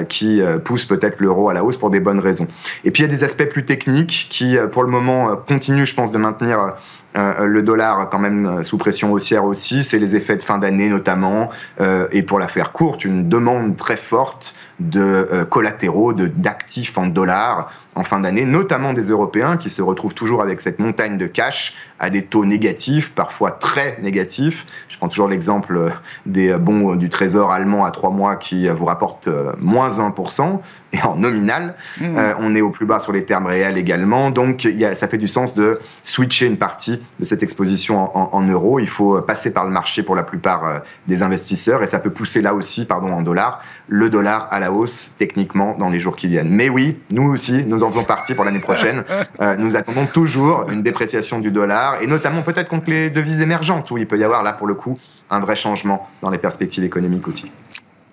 qui 0.09 0.40
pousse 0.64 0.87
peut-être 0.87 1.18
l'euro 1.18 1.49
à 1.49 1.54
la 1.54 1.64
hausse 1.64 1.76
pour 1.76 1.90
des 1.90 1.99
bonnes 1.99 2.21
raisons. 2.21 2.47
Et 2.85 2.92
puis 2.92 3.02
il 3.02 3.07
y 3.07 3.09
a 3.09 3.11
des 3.11 3.25
aspects 3.25 3.47
plus 3.47 3.64
techniques 3.64 4.28
qui, 4.30 4.57
pour 4.71 4.85
le 4.85 4.90
moment, 4.90 5.35
continuent, 5.49 5.87
je 5.87 5.95
pense, 5.97 6.12
de 6.12 6.18
maintenir 6.18 6.76
euh, 7.19 7.47
le 7.47 7.63
dollar 7.63 8.09
quand 8.11 8.19
même 8.19 8.47
euh, 8.47 8.63
sous 8.63 8.79
pression 8.79 9.13
haussière 9.13 9.45
aussi, 9.45 9.83
c'est 9.83 9.99
les 9.99 10.15
effets 10.15 10.37
de 10.37 10.43
fin 10.43 10.59
d'année 10.59 10.89
notamment, 10.89 11.51
euh, 11.81 12.07
et 12.13 12.23
pour 12.23 12.39
la 12.39 12.49
faire 12.49 12.73
courte, 12.73 13.05
une 13.05 13.29
demande 13.29 13.77
très 13.77 13.97
forte 13.97 14.55
de 14.80 15.44
collatéraux, 15.50 16.12
d'actifs 16.12 16.97
en 16.99 17.06
dollars 17.06 17.73
en 17.94 18.04
fin 18.04 18.20
d'année, 18.20 18.44
notamment 18.44 18.92
des 18.92 19.08
Européens 19.11 19.56
qui 19.56 19.70
se 19.70 19.82
retrouvent 19.82 20.14
toujours 20.14 20.40
avec 20.40 20.61
cette 20.61 20.78
montagne 20.78 21.18
de 21.18 21.26
cash 21.26 21.75
à 21.99 22.11
des 22.11 22.23
taux 22.23 22.44
négatifs, 22.44 23.11
parfois 23.11 23.50
très 23.50 23.99
négatifs. 24.00 24.66
Je 24.88 24.97
prends 24.99 25.08
toujours 25.08 25.26
l'exemple 25.26 25.92
des 26.25 26.54
bons 26.54 26.94
du 26.94 27.08
Trésor 27.08 27.50
allemand 27.50 27.85
à 27.85 27.90
trois 27.90 28.11
mois 28.11 28.37
qui 28.37 28.68
vous 28.68 28.85
rapportent 28.85 29.28
moins 29.58 29.88
1%, 29.88 30.61
et 30.92 31.02
en 31.02 31.16
nominal. 31.16 31.75
Mmh. 32.00 32.18
on 32.40 32.54
est 32.54 32.61
au 32.61 32.70
plus 32.70 32.87
bas 32.87 33.00
sur 33.00 33.12
les 33.12 33.25
termes 33.25 33.47
réels 33.47 33.76
également. 33.76 34.30
Donc 34.30 34.64
y 34.64 34.85
a, 34.85 34.94
ça 34.94 35.08
fait 35.08 35.18
du 35.18 35.28
sens 35.28 35.54
de 35.54 35.80
switcher 36.04 36.47
une 36.47 36.56
partie 36.56 37.02
de 37.20 37.25
cette 37.25 37.42
exposition 37.42 38.16
en, 38.16 38.42
euros. 38.42 38.78
Il 38.78 38.88
faut 38.88 39.20
passer 39.20 39.52
par 39.52 39.64
le 39.64 39.70
marché 39.70 40.02
pour 40.02 40.14
la 40.14 40.23
plupart 40.23 40.66
euh, 40.66 40.78
des 41.06 41.23
investisseurs 41.23 41.82
et 41.82 41.87
ça 41.87 41.99
peut 41.99 42.11
pousser 42.11 42.40
là 42.40 42.54
aussi, 42.54 42.85
pardon, 42.85 43.12
en 43.12 43.23
dollars, 43.23 43.62
le 43.88 44.08
dollar 44.08 44.49
à 44.50 44.61
la 44.61 44.68
hausse 44.71 45.11
techniquement 45.17 45.77
dans 45.79 45.91
les 45.91 46.01
jours 46.01 46.17
qui 46.17 46.29
viennent. 46.29 46.51
Mais 46.51 46.69
oui, 46.69 46.99
nous 47.13 47.25
aussi, 47.25 47.65
nous 47.65 47.83
en 47.83 47.91
faisons 47.91 48.05
partie 48.05 48.35
pour 48.35 48.45
l'année 48.45 48.61
prochaine. 48.61 49.05
Euh, 49.41 49.57
nous 49.57 49.77
attendons 49.77 50.07
toujours 50.07 50.69
une 50.71 50.83
dépréciation 50.83 51.39
du 51.39 51.51
dollar 51.51 52.03
et 52.03 52.07
notamment 52.07 52.43
peut-être 52.43 52.69
contre 52.69 52.91
les 52.91 53.09
devises 53.09 53.41
émergentes 53.41 53.91
où 53.91 53.99
il 53.99 54.07
peut 54.07 54.19
y 54.19 54.25
avoir 54.25 54.43
là 54.43 54.53
pour 54.53 54.67
le 54.67 54.75
coup 54.75 54.99
un 55.31 55.39
vrai 55.39 55.55
changement 55.55 56.09
dans 56.23 56.31
les 56.31 56.39
perspectives 56.39 56.83
économiques 56.83 57.29
aussi. 57.29 57.53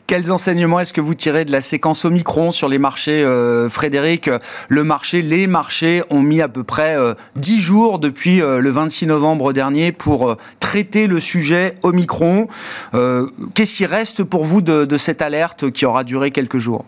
Quels 0.08 0.32
enseignements 0.32 0.80
est-ce 0.80 0.94
que 0.94 1.02
vous 1.02 1.16
tirez 1.16 1.46
de 1.46 1.52
la 1.52 1.62
séquence 1.62 2.06
Omicron 2.06 2.52
sur 2.52 2.70
les 2.70 2.78
marchés, 2.78 3.24
euh, 3.24 3.70
Frédéric? 3.70 4.30
Le 4.70 4.84
marché, 4.84 5.24
les 5.24 5.48
marchés 5.48 6.04
ont 6.12 6.22
mis 6.22 6.44
à 6.44 6.48
peu 6.48 6.64
près 6.64 6.96
euh, 6.96 7.16
10 7.38 7.60
jours 7.60 7.98
depuis 7.98 8.40
euh, 8.40 8.60
le 8.60 8.70
26 8.70 9.08
novembre 9.08 9.52
dernier 9.52 9.92
pour 9.92 10.30
euh, 10.30 10.36
traiter 10.76 11.08
le 11.08 11.22
sujet 11.22 11.78
Omicron. 11.84 12.50
Qu'est-ce 13.54 13.74
qui 13.74 13.86
reste 13.86 14.26
pour 14.26 14.44
vous 14.44 14.62
de 14.62 14.98
cette 14.98 15.22
alerte 15.22 15.72
qui 15.72 15.86
aura 15.86 16.04
duré 16.04 16.32
quelques 16.32 16.58
jours? 16.58 16.84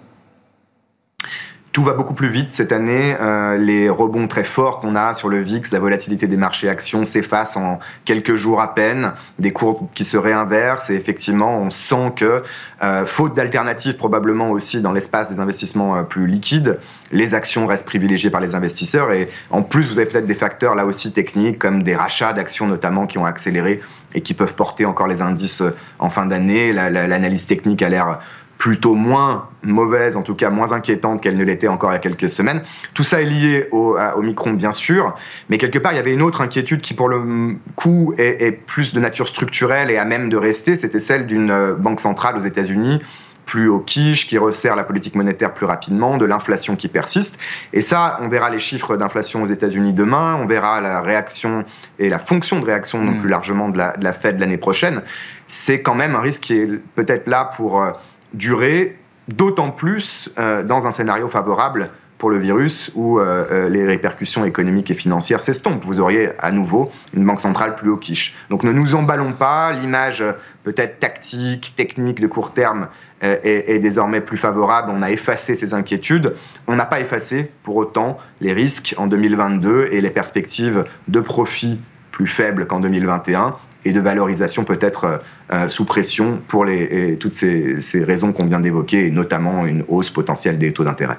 Tout 1.78 1.84
va 1.84 1.94
beaucoup 1.94 2.16
plus 2.16 2.30
vite 2.30 2.56
cette 2.56 2.72
année. 2.72 3.16
Euh, 3.22 3.56
les 3.56 3.88
rebonds 3.88 4.28
très 4.28 4.44
forts 4.44 4.80
qu'on 4.80 4.96
a 4.96 5.14
sur 5.14 5.30
le 5.30 5.44
VIX, 5.44 5.72
la 5.72 5.78
volatilité 5.78 6.26
des 6.26 6.36
marchés 6.36 6.70
actions 6.70 7.06
s'efface 7.06 7.56
en 7.56 7.78
quelques 8.04 8.36
jours 8.36 8.62
à 8.62 8.74
peine. 8.74 9.14
Des 9.38 9.52
cours 9.52 9.88
qui 9.94 10.04
se 10.04 10.18
réinversent 10.18 10.90
et 10.90 10.96
effectivement, 10.96 11.60
on 11.60 11.70
sent 11.70 12.14
que, 12.16 12.42
euh, 12.82 13.06
faute 13.06 13.36
d'alternatives 13.36 13.96
probablement 13.96 14.50
aussi 14.50 14.82
dans 14.82 14.92
l'espace 14.92 15.30
des 15.30 15.40
investissements 15.40 15.98
euh, 15.98 16.02
plus 16.02 16.26
liquides, 16.26 16.80
les 17.12 17.36
actions 17.36 17.68
restent 17.68 17.86
privilégiées 17.86 18.32
par 18.32 18.42
les 18.42 18.56
investisseurs. 18.56 19.12
Et 19.12 19.30
en 19.52 19.62
plus, 19.62 19.88
vous 19.88 20.00
avez 20.00 20.10
peut-être 20.10 20.26
des 20.26 20.34
facteurs 20.34 20.74
là 20.74 20.84
aussi 20.84 21.12
techniques 21.12 21.60
comme 21.60 21.84
des 21.84 21.96
rachats 21.96 22.34
d'actions 22.34 22.66
notamment 22.66 23.06
qui 23.06 23.20
ont 23.20 23.26
accéléré 23.26 23.82
et 24.16 24.22
qui 24.22 24.34
peuvent 24.34 24.56
porter 24.56 24.86
encore 24.86 25.08
les 25.08 25.22
indices 25.22 25.62
en 26.00 26.10
fin 26.10 26.26
d'année. 26.26 26.74
L'analyse 26.74 27.46
technique 27.46 27.84
a 27.84 27.90
l'air 27.90 28.20
plutôt 28.58 28.96
moins 28.96 29.50
mauvaise, 29.64 30.16
en 30.16 30.24
tout 30.24 30.36
cas 30.36 30.50
moins 30.50 30.72
inquiétante 30.72 31.22
qu'elle 31.22 31.38
ne 31.38 31.44
l'était 31.44 31.68
encore 31.68 31.92
il 31.92 31.94
y 31.94 31.98
a 31.98 32.00
quelques 32.00 32.30
semaines. 32.30 32.64
Tout 32.94 33.04
ça 33.04 33.22
est 33.22 33.26
lié 33.26 33.68
au, 33.72 33.98
Micron, 34.22 34.54
bien 34.54 34.72
sûr, 34.72 35.16
mais 35.50 35.58
quelque 35.58 35.80
part, 35.80 35.94
il 35.94 35.98
y 35.98 36.00
avait 36.00 36.14
une 36.14 36.22
autre 36.22 36.42
inquiétude 36.42 36.82
qui, 36.82 36.94
pour 36.94 37.10
le 37.10 37.56
coup, 37.76 38.14
est, 38.18 38.52
plus 38.52 38.94
de 38.94 39.00
nature 39.00 39.28
structurelle 39.28 39.92
et 39.92 39.98
à 39.98 40.06
même 40.06 40.30
de 40.30 40.38
rester, 40.38 40.76
c'était 40.76 41.00
celle 41.00 41.28
d'une 41.28 41.52
euh, 41.52 41.74
banque 41.76 42.02
centrale 42.02 42.38
aux 42.38 42.42
États-Unis 42.42 43.02
plus 43.48 43.70
au 43.70 43.80
quiche, 43.80 44.28
qui 44.28 44.38
resserre 44.38 44.76
la 44.76 44.84
politique 44.84 45.16
monétaire 45.16 45.54
plus 45.54 45.66
rapidement, 45.66 46.18
de 46.18 46.26
l'inflation 46.26 46.76
qui 46.76 46.90
persiste. 46.90 47.40
Et 47.74 47.82
ça, 47.82 48.20
on 48.22 48.28
verra 48.28 48.50
les 48.50 48.60
chiffres 48.60 48.98
d'inflation 48.98 49.42
aux 49.42 49.48
États-Unis 49.48 49.94
demain, 49.94 50.38
on 50.42 50.46
verra 50.46 50.82
la 50.82 51.02
réaction 51.02 51.64
et 51.98 52.10
la 52.10 52.20
fonction 52.20 52.60
de 52.60 52.66
réaction, 52.66 53.02
non 53.02 53.14
mmh. 53.14 53.22
plus 53.22 53.30
largement, 53.30 53.70
de 53.70 53.78
la, 53.78 53.96
de 53.96 54.04
la 54.04 54.12
Fed 54.12 54.40
l'année 54.40 54.58
prochaine. 54.58 55.02
C'est 55.48 55.82
quand 55.82 55.96
même 55.96 56.14
un 56.14 56.20
risque 56.20 56.42
qui 56.42 56.58
est 56.60 56.68
peut-être 56.96 57.28
là 57.28 57.50
pour 57.56 57.82
euh, 57.82 57.92
durer, 58.34 58.98
d'autant 59.28 59.72
plus 59.72 60.30
euh, 60.38 60.64
dans 60.64 60.88
un 60.88 60.92
scénario 60.92 61.28
favorable 61.28 61.90
pour 62.18 62.32
le 62.32 62.40
virus 62.40 62.92
où 62.96 63.20
euh, 63.20 63.46
euh, 63.52 63.70
les 63.70 63.86
répercussions 63.86 64.44
économiques 64.44 64.90
et 64.90 64.96
financières 64.96 65.42
s'estompent. 65.42 65.84
Vous 65.84 66.00
auriez 66.00 66.32
à 66.40 66.52
nouveau 66.52 66.92
une 67.14 67.24
banque 67.26 67.42
centrale 67.42 67.76
plus 67.76 67.92
au 67.92 67.98
quiche. 67.98 68.34
Donc 68.50 68.64
ne 68.64 68.72
nous 68.72 68.96
emballons 68.96 69.34
pas, 69.34 69.72
l'image 69.72 70.24
peut-être 70.64 71.00
tactique, 71.00 71.74
technique 71.76 72.20
de 72.20 72.28
court 72.28 72.54
terme 72.54 72.88
est, 73.22 73.70
est, 73.70 73.80
désormais 73.80 74.22
plus 74.22 74.38
favorable. 74.38 74.92
On 74.92 75.02
a 75.02 75.12
effacé 75.12 75.56
ces 75.56 75.74
inquiétudes. 75.74 76.36
On 76.68 76.76
n'a 76.76 76.86
pas 76.86 77.00
effacé 77.00 77.52
pour 77.64 77.76
autant 77.76 78.18
les 78.42 78.54
risques 78.54 78.96
en 78.98 79.08
2022 79.08 79.90
et 79.92 80.02
les 80.02 80.12
perspectives 80.12 80.86
de 81.08 81.20
profit 81.20 81.80
plus 82.12 82.28
faibles 82.28 82.66
qu'en 82.66 82.80
2021 82.80 83.56
et 83.88 83.94
de 83.94 84.02
valorisation 84.02 84.66
peut-être 84.66 85.06
euh, 85.06 85.18
euh, 85.54 85.70
sous 85.70 85.86
pression 85.86 86.42
pour 86.48 86.66
les, 86.66 87.18
toutes 87.18 87.36
ces, 87.36 88.04
raisons 88.04 88.34
qu'on 88.34 88.46
vient 88.46 88.60
d'évoquer, 88.60 89.08
et 89.08 89.12
notamment 89.12 89.66
une 89.66 89.84
hausse 89.88 90.10
potentielle 90.10 90.58
des 90.58 90.74
taux 90.74 90.84
d'intérêt. 90.84 91.18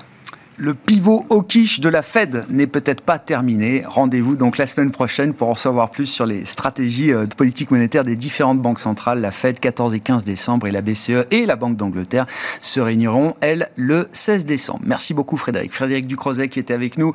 Le 0.59 0.75
pivot 0.75 1.25
au 1.31 1.41
quiche 1.41 1.79
de 1.81 1.89
la 1.89 2.03
Fed 2.03 2.45
n'est 2.51 2.67
peut-être 2.67 3.01
pas 3.01 3.19
terminé. 3.19 3.85
Rendez-vous 3.87 4.37
donc 4.37 4.59
la 4.59 4.67
semaine 4.67 4.91
prochaine 4.91 5.33
pour 5.33 5.49
en 5.49 5.55
savoir 5.55 5.89
plus 5.89 6.07
sur 6.07 6.27
les 6.27 6.45
stratégies 6.45 7.13
euh, 7.13 7.27
de 7.27 7.35
politique 7.35 7.71
monétaire 7.71 8.03
des 8.03 8.17
différentes 8.17 8.61
banques 8.61 8.81
centrales. 8.81 9.21
La 9.21 9.31
Fed 9.31 9.61
14 9.61 9.95
et 9.95 10.01
15 10.01 10.25
décembre 10.25 10.67
et 10.67 10.73
la 10.73 10.83
BCE 10.83 11.27
et 11.31 11.47
la 11.47 11.57
Banque 11.57 11.77
d'Angleterre 11.77 12.27
se 12.61 12.81
réuniront, 12.81 13.35
elles, 13.41 13.71
le 13.77 14.09
16 14.13 14.45
décembre. 14.45 14.81
Merci 14.85 15.15
beaucoup 15.15 15.37
Frédéric. 15.37 15.73
Frédéric 15.73 16.07
Ducrozet 16.07 16.49
qui 16.49 16.59
était 16.59 16.75
avec 16.75 16.99
nous 16.99 17.13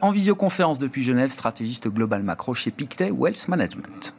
en 0.00 0.10
visioconférence 0.10 0.78
depuis 0.78 1.02
Genève, 1.02 1.30
stratégiste 1.30 1.88
global 1.88 2.22
macro 2.22 2.54
chez 2.54 2.70
Pictet 2.70 3.10
Wealth 3.10 3.48
Management. 3.48 4.14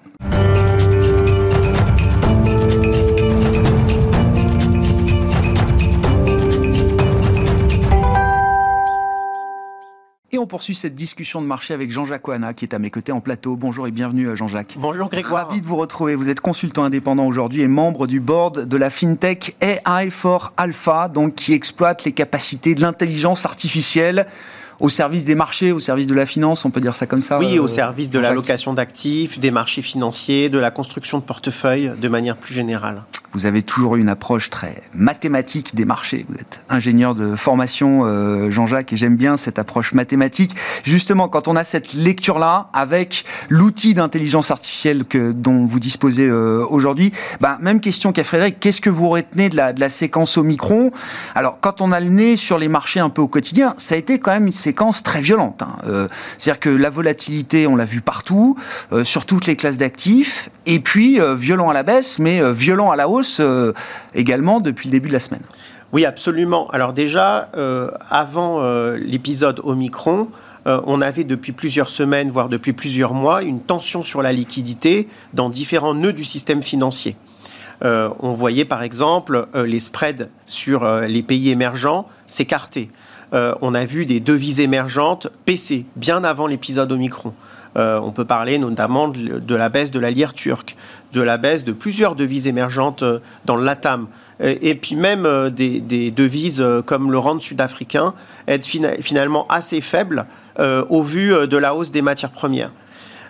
On 10.37 10.47
poursuit 10.47 10.75
cette 10.75 10.95
discussion 10.95 11.41
de 11.41 11.47
marché 11.47 11.73
avec 11.73 11.91
Jean-Jacques 11.91 12.27
Oana 12.27 12.53
qui 12.53 12.65
est 12.65 12.73
à 12.73 12.79
mes 12.79 12.89
côtés 12.89 13.11
en 13.11 13.21
plateau. 13.21 13.55
Bonjour 13.55 13.87
et 13.87 13.91
bienvenue 13.91 14.27
euh, 14.27 14.35
Jean-Jacques. 14.35 14.75
Bonjour 14.77 15.09
Grégoire. 15.09 15.47
Ravi 15.47 15.61
de 15.61 15.65
vous 15.65 15.75
retrouver. 15.75 16.15
Vous 16.15 16.29
êtes 16.29 16.39
consultant 16.39 16.83
indépendant 16.83 17.25
aujourd'hui 17.25 17.61
et 17.61 17.67
membre 17.67 18.07
du 18.07 18.19
board 18.19 18.67
de 18.67 18.77
la 18.77 18.89
fintech 18.89 19.55
AI 19.61 20.09
for 20.09 20.53
Alpha, 20.57 21.07
donc 21.07 21.35
qui 21.35 21.53
exploite 21.53 22.03
les 22.03 22.11
capacités 22.11 22.75
de 22.75 22.81
l'intelligence 22.81 23.45
artificielle 23.45 24.27
au 24.79 24.89
service 24.89 25.23
des 25.23 25.35
marchés, 25.35 25.71
au 25.71 25.79
service 25.79 26.07
de 26.07 26.15
la 26.15 26.25
finance, 26.25 26.65
on 26.65 26.71
peut 26.71 26.81
dire 26.81 26.95
ça 26.95 27.05
comme 27.05 27.21
ça 27.21 27.39
Oui, 27.39 27.59
au 27.59 27.65
euh, 27.65 27.67
service 27.67 28.09
de 28.09 28.19
l'allocation 28.19 28.73
d'actifs, 28.73 29.39
des 29.39 29.51
marchés 29.51 29.81
financiers, 29.81 30.49
de 30.49 30.57
la 30.57 30.71
construction 30.71 31.19
de 31.19 31.23
portefeuilles 31.23 31.93
de 31.97 32.07
manière 32.07 32.35
plus 32.35 32.53
générale. 32.53 33.03
Vous 33.33 33.47
avez 33.47 33.63
toujours 33.63 33.95
une 33.95 34.09
approche 34.09 34.51
très 34.51 34.75
mathématique 34.93 35.73
des 35.73 35.85
marchés. 35.85 36.23
Vous 36.29 36.35
êtes 36.35 36.63
ingénieur 36.69 37.15
de 37.15 37.35
formation, 37.35 38.03
euh, 38.05 38.51
Jean-Jacques, 38.51 38.93
et 38.93 38.95
j'aime 38.95 39.15
bien 39.15 39.37
cette 39.37 39.57
approche 39.57 39.93
mathématique. 39.93 40.55
Justement, 40.83 41.27
quand 41.27 41.47
on 41.47 41.55
a 41.55 41.63
cette 41.63 41.95
lecture-là, 41.95 42.69
avec 42.73 43.25
l'outil 43.49 43.95
d'intelligence 43.95 44.51
artificielle 44.51 45.05
que, 45.05 45.31
dont 45.31 45.65
vous 45.65 45.79
disposez 45.79 46.27
euh, 46.27 46.63
aujourd'hui, 46.69 47.11
bah, 47.41 47.57
même 47.59 47.79
question 47.79 48.11
qu'à 48.11 48.23
Frédéric, 48.23 48.59
qu'est-ce 48.59 48.81
que 48.81 48.91
vous 48.91 49.09
retenez 49.09 49.49
de 49.49 49.57
la, 49.57 49.73
de 49.73 49.79
la 49.79 49.89
séquence 49.89 50.37
Omicron 50.37 50.91
Alors, 51.33 51.57
quand 51.59 51.81
on 51.81 51.91
a 51.91 51.99
le 51.99 52.09
nez 52.09 52.37
sur 52.37 52.59
les 52.59 52.67
marchés 52.67 52.99
un 52.99 53.09
peu 53.09 53.23
au 53.23 53.27
quotidien, 53.27 53.73
ça 53.77 53.95
a 53.95 53.97
été 53.97 54.19
quand 54.19 54.31
même 54.31 54.45
une 54.45 54.53
séquence 54.53 55.01
très 55.01 55.21
violente. 55.21 55.63
Hein. 55.63 55.75
Euh, 55.87 56.07
C'est-à-dire 56.37 56.59
que 56.59 56.69
la 56.69 56.91
volatilité, 56.91 57.65
on 57.65 57.75
l'a 57.75 57.85
vu 57.85 58.01
partout, 58.01 58.55
sur 59.03 59.25
toutes 59.25 59.47
les 59.47 59.55
classes 59.55 59.77
d'actifs, 59.77 60.49
et 60.65 60.79
puis 60.79 61.19
violent 61.35 61.69
à 61.69 61.73
la 61.73 61.83
baisse, 61.83 62.19
mais 62.19 62.53
violent 62.53 62.91
à 62.91 62.95
la 62.95 63.09
hausse 63.09 63.22
euh, 63.39 63.73
également 64.13 64.59
depuis 64.59 64.89
le 64.89 64.91
début 64.91 65.09
de 65.09 65.13
la 65.13 65.19
semaine. 65.19 65.43
Oui, 65.91 66.05
absolument. 66.05 66.65
Alors 66.67 66.93
déjà, 66.93 67.49
euh, 67.55 67.91
avant 68.09 68.61
euh, 68.61 68.97
l'épisode 68.97 69.61
Omicron, 69.63 70.29
on 70.65 71.01
avait 71.01 71.25
depuis 71.25 71.51
plusieurs 71.51 71.89
semaines, 71.89 72.31
voire 72.31 72.47
depuis 72.47 72.71
plusieurs 72.71 73.13
mois, 73.13 73.43
une 73.43 73.59
tension 73.59 74.01
sur 74.01 74.21
la 74.21 74.31
liquidité 74.31 75.09
dans 75.33 75.49
différents 75.49 75.93
nœuds 75.93 76.13
du 76.13 76.23
système 76.23 76.63
financier. 76.63 77.17
on 77.81 78.31
voyait 78.31 78.63
par 78.63 78.81
exemple 78.81 79.45
les 79.53 79.79
spreads 79.79 80.29
sur 80.45 80.85
les 81.01 81.21
pays 81.21 81.49
émergents 81.49 82.07
s'écarter. 82.29 82.89
on 83.33 83.75
a 83.75 83.83
vu 83.83 84.05
des 84.05 84.21
devises 84.21 84.61
émergentes 84.61 85.27
baisser 85.45 85.85
bien 85.97 86.23
avant 86.23 86.47
l'épisode 86.47 86.93
Omicron. 86.93 87.33
Euh, 87.75 87.99
on 87.99 88.11
peut 88.11 88.25
parler 88.25 88.59
notamment 88.59 89.07
de, 89.07 89.55
la 89.55 89.69
baisse 89.69 89.91
de 89.91 89.99
la 89.99 90.11
lire 90.11 90.33
turque, 90.33 90.75
de 91.11 91.21
la 91.21 91.37
baisse 91.37 91.63
de 91.63 91.71
plusieurs 91.71 92.15
devises 92.15 92.47
émergentes 92.47 93.03
euh, 93.03 93.19
dans 93.45 93.55
LATAM. 93.55 94.07
Et, 94.39 94.75
puis 94.75 94.95
même 94.95 95.25
euh, 95.25 95.49
des, 95.49 96.11
devises 96.11 96.63
comme 96.85 97.11
le 97.11 97.17
rand 97.17 97.39
sud-africain 97.39 98.13
être 98.47 98.67
finalement 98.99 99.47
assez 99.47 99.79
faibles 99.79 100.25
au 100.59 101.01
vu 101.01 101.33
de 101.47 101.57
la 101.57 101.73
hausse 101.73 101.91
des 101.91 102.01
matières 102.01 102.31
premières. 102.31 102.71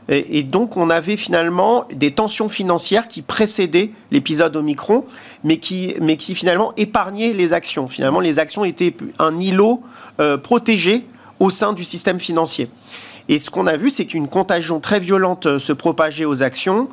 Et, 0.09 0.43
donc, 0.43 0.75
on 0.75 0.89
avait 0.89 1.15
finalement 1.15 1.85
des 1.93 2.11
tensions 2.11 2.49
financières 2.49 3.07
qui 3.07 3.21
précédaient 3.21 3.91
l'épisode 4.11 4.55
Omicron, 4.57 5.05
mais 5.45 5.57
qui, 5.57 5.95
mais 6.01 6.17
qui 6.17 6.35
finalement 6.35 6.73
épargnaient 6.75 7.31
les 7.31 7.53
actions. 7.53 7.87
Finalement, 7.87 8.19
les 8.19 8.39
actions 8.39 8.65
étaient 8.65 8.93
un 9.19 9.39
îlot 9.39 9.81
protégé 10.41 11.05
au 11.39 11.49
sein 11.49 11.71
du 11.71 11.85
système 11.85 12.19
financier. 12.19 12.69
Et 13.29 13.39
ce 13.39 13.49
qu'on 13.49 13.67
a 13.67 13.77
vu, 13.77 13.89
c'est 13.89 14.05
qu'une 14.05 14.27
contagion 14.27 14.79
très 14.79 14.99
violente 14.99 15.45
euh, 15.45 15.59
se 15.59 15.73
propageait 15.73 16.25
aux 16.25 16.43
actions. 16.43 16.89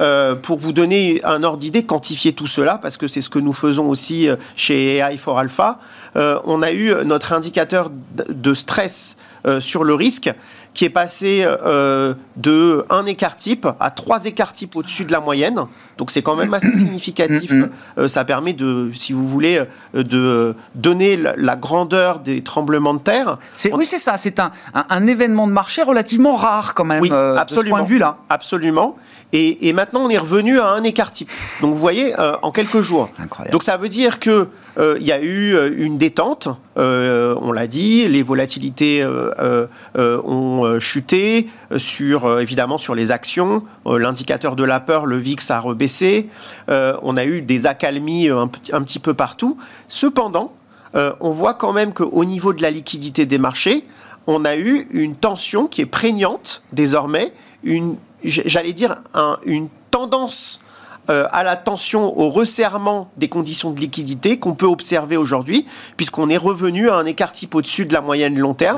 Euh, 0.00 0.34
pour 0.34 0.58
vous 0.58 0.72
donner 0.72 1.20
un 1.22 1.42
ordre 1.44 1.58
d'idée, 1.58 1.84
quantifier 1.84 2.32
tout 2.32 2.46
cela, 2.46 2.78
parce 2.78 2.96
que 2.96 3.06
c'est 3.06 3.20
ce 3.20 3.28
que 3.28 3.38
nous 3.38 3.52
faisons 3.52 3.88
aussi 3.88 4.28
euh, 4.28 4.36
chez 4.56 4.96
AI 4.96 5.16
for 5.16 5.38
Alpha, 5.38 5.78
on 6.14 6.62
a 6.62 6.72
eu 6.72 6.92
notre 7.04 7.32
indicateur 7.32 7.90
de 8.28 8.54
stress 8.54 9.16
sur 9.60 9.82
le 9.82 9.94
risque 9.94 10.30
qui 10.74 10.86
est 10.86 10.90
passé 10.90 11.44
euh, 11.46 12.14
de 12.36 12.84
un 12.88 13.04
écart 13.06 13.36
type 13.36 13.68
à 13.78 13.90
trois 13.90 14.24
écarts 14.24 14.52
types 14.52 14.74
au-dessus 14.74 15.04
de 15.04 15.12
la 15.12 15.20
moyenne. 15.20 15.66
Donc 15.98 16.10
c'est 16.10 16.22
quand 16.22 16.34
même 16.34 16.52
assez 16.54 16.72
significatif. 16.72 17.50
Mm, 17.50 17.60
mm. 17.60 17.70
Euh, 17.98 18.08
ça 18.08 18.24
permet 18.24 18.54
de, 18.54 18.90
si 18.94 19.12
vous 19.12 19.28
voulez, 19.28 19.62
euh, 19.94 20.02
de 20.02 20.54
donner 20.74 21.16
la, 21.16 21.56
grandeur 21.56 22.20
des 22.20 22.42
tremblements 22.42 22.94
de 22.94 23.00
terre. 23.00 23.38
Oui, 23.72 23.84
c'est 23.84 23.98
ça. 23.98 24.16
C'est 24.16 24.40
un, 24.40 24.50
un, 24.74 25.06
événement 25.06 25.46
de 25.46 25.52
marché 25.52 25.82
relativement 25.82 26.36
rare 26.36 26.74
quand 26.74 26.84
même. 26.84 27.02
Oui, 27.02 27.10
absolument. 27.12 27.62
De 27.62 27.66
ce 27.66 27.70
point 27.70 27.82
de 27.82 27.88
vue-là. 27.88 28.16
Absolument. 28.30 28.96
Et, 29.34 29.72
maintenant, 29.72 30.00
on 30.00 30.10
est 30.10 30.18
revenu 30.18 30.58
à 30.58 30.68
un 30.68 30.84
écart 30.84 31.10
type. 31.10 31.30
Donc, 31.62 31.72
vous 31.72 31.80
voyez, 31.80 32.14
en 32.42 32.50
quelques 32.50 32.80
jours. 32.80 33.08
Incroyable. 33.18 33.52
Donc, 33.52 33.62
ça 33.62 33.78
veut 33.78 33.88
dire 33.88 34.20
que 34.20 34.48
il 34.78 35.06
y 35.06 35.12
a 35.12 35.22
eu 35.22 35.56
une 35.78 35.96
détente. 35.96 36.48
on 36.76 37.52
l'a 37.52 37.66
dit, 37.66 38.08
les 38.08 38.22
volatilités 38.22 39.06
ont 39.06 40.61
euh, 40.64 40.80
chuté, 40.80 41.48
euh, 41.70 41.78
sur, 41.78 42.26
euh, 42.26 42.40
évidemment 42.40 42.78
sur 42.78 42.94
les 42.94 43.10
actions. 43.10 43.64
L'indicateur 43.86 44.56
de 44.56 44.64
la 44.64 44.80
peur, 44.80 45.06
le 45.06 45.16
VIX, 45.16 45.50
a 45.50 45.60
rebaissé. 45.60 46.28
on 46.68 47.16
a 47.16 47.24
eu 47.24 47.42
des 47.42 47.66
accalmies 47.66 48.28
un, 48.28 48.50
un 48.72 48.82
petit 48.82 48.98
peu 48.98 49.14
partout. 49.14 49.58
Cependant, 49.88 50.54
on 50.94 51.30
voit 51.30 51.54
quand 51.54 51.72
même 51.72 51.92
qu'au 51.92 52.24
niveau 52.24 52.52
de 52.52 52.62
la 52.62 52.70
liquidité 52.70 53.26
des 53.26 53.38
marchés, 53.38 53.84
on 54.26 54.44
a 54.44 54.56
eu 54.56 54.86
une 54.90 55.16
tension 55.16 55.66
qui 55.66 55.80
est 55.80 55.86
prégnante 55.86 56.62
désormais, 56.72 57.32
une, 57.64 57.96
j'allais 58.24 58.72
dire, 58.72 58.96
une 59.44 59.68
tendance 59.90 60.60
euh, 61.10 61.24
à 61.32 61.42
la 61.42 61.56
tension, 61.56 62.16
au 62.16 62.30
resserrement 62.30 63.10
des 63.16 63.28
conditions 63.28 63.72
de 63.72 63.80
liquidité 63.80 64.38
qu'on 64.38 64.54
peut 64.54 64.66
observer 64.66 65.16
aujourd'hui, 65.16 65.66
puisqu'on 65.96 66.28
est 66.28 66.36
revenu 66.36 66.90
à 66.90 66.94
un 66.94 67.06
écart 67.06 67.32
type 67.32 67.56
au-dessus 67.56 67.86
de 67.86 67.92
la 67.92 68.00
moyenne 68.00 68.38
long 68.38 68.54
terme. 68.54 68.76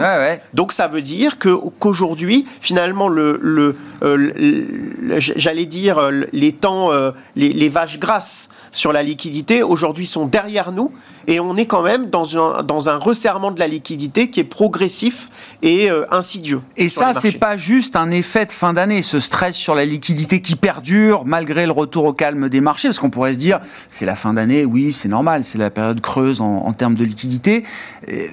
Donc 0.55 0.73
ça 0.73 0.89
veut 0.89 1.03
dire 1.03 1.39
que 1.39 1.55
qu'aujourd'hui, 1.79 2.47
finalement, 2.63 3.09
le, 3.09 3.39
le, 3.43 3.77
euh, 4.03 4.33
j'allais 5.19 5.67
dire 5.67 6.11
les 6.33 6.53
temps, 6.53 6.93
euh, 6.93 7.11
les, 7.37 7.53
les, 7.53 7.69
vaches 7.69 7.99
grasses 7.99 8.49
sur 8.73 8.93
la 8.95 9.03
liquidité 9.03 9.63
aujourd'hui 9.63 10.07
sont 10.07 10.25
derrière 10.25 10.73
nous 10.73 10.93
et 11.27 11.41
on 11.41 11.57
est 11.57 11.67
quand 11.67 11.83
même 11.83 12.11
dans 12.11 12.39
un, 12.39 12.63
dans 12.63 12.89
un 12.89 12.97
resserrement 12.97 13.51
de 13.51 13.59
la 13.59 13.69
liquidité 13.69 14.31
qui 14.31 14.41
est 14.41 14.45
progressif 14.45 15.31
et 15.63 15.89
insidieux. 16.11 16.61
Et 16.77 16.89
ça, 16.89 17.13
c'est 17.15 17.33
pas 17.33 17.57
juste 17.57 17.97
un 17.97 18.11
effet 18.11 18.47
de 18.47 18.53
fin 18.53 18.73
d'année, 18.73 19.03
ce 19.03 19.21
stress 19.21 19.57
sur 19.57 19.75
la 19.75 19.85
liquidité 19.85 20.43
qui 20.43 20.57
perdure 20.57 21.25
malgré 21.25 21.67
le 21.67 21.73
retour 21.73 22.05
au 22.05 22.13
calme 22.13 22.49
des 22.49 22.61
marchés, 22.61 22.89
parce 22.89 22.99
qu'on 22.99 23.11
pourrait 23.11 23.35
se 23.35 23.39
dire, 23.39 23.61
c'est 23.91 24.07
la 24.07 24.15
fin 24.15 24.35
d'année, 24.35 24.65
oui, 24.65 24.93
c'est 24.93 25.09
normal, 25.09 25.45
c'est 25.45 25.59
la 25.59 25.71
période 25.71 26.01
creuse 26.01 26.41
en, 26.41 26.73
termes 26.73 26.95
de 26.95 27.05
liquidité. 27.05 27.65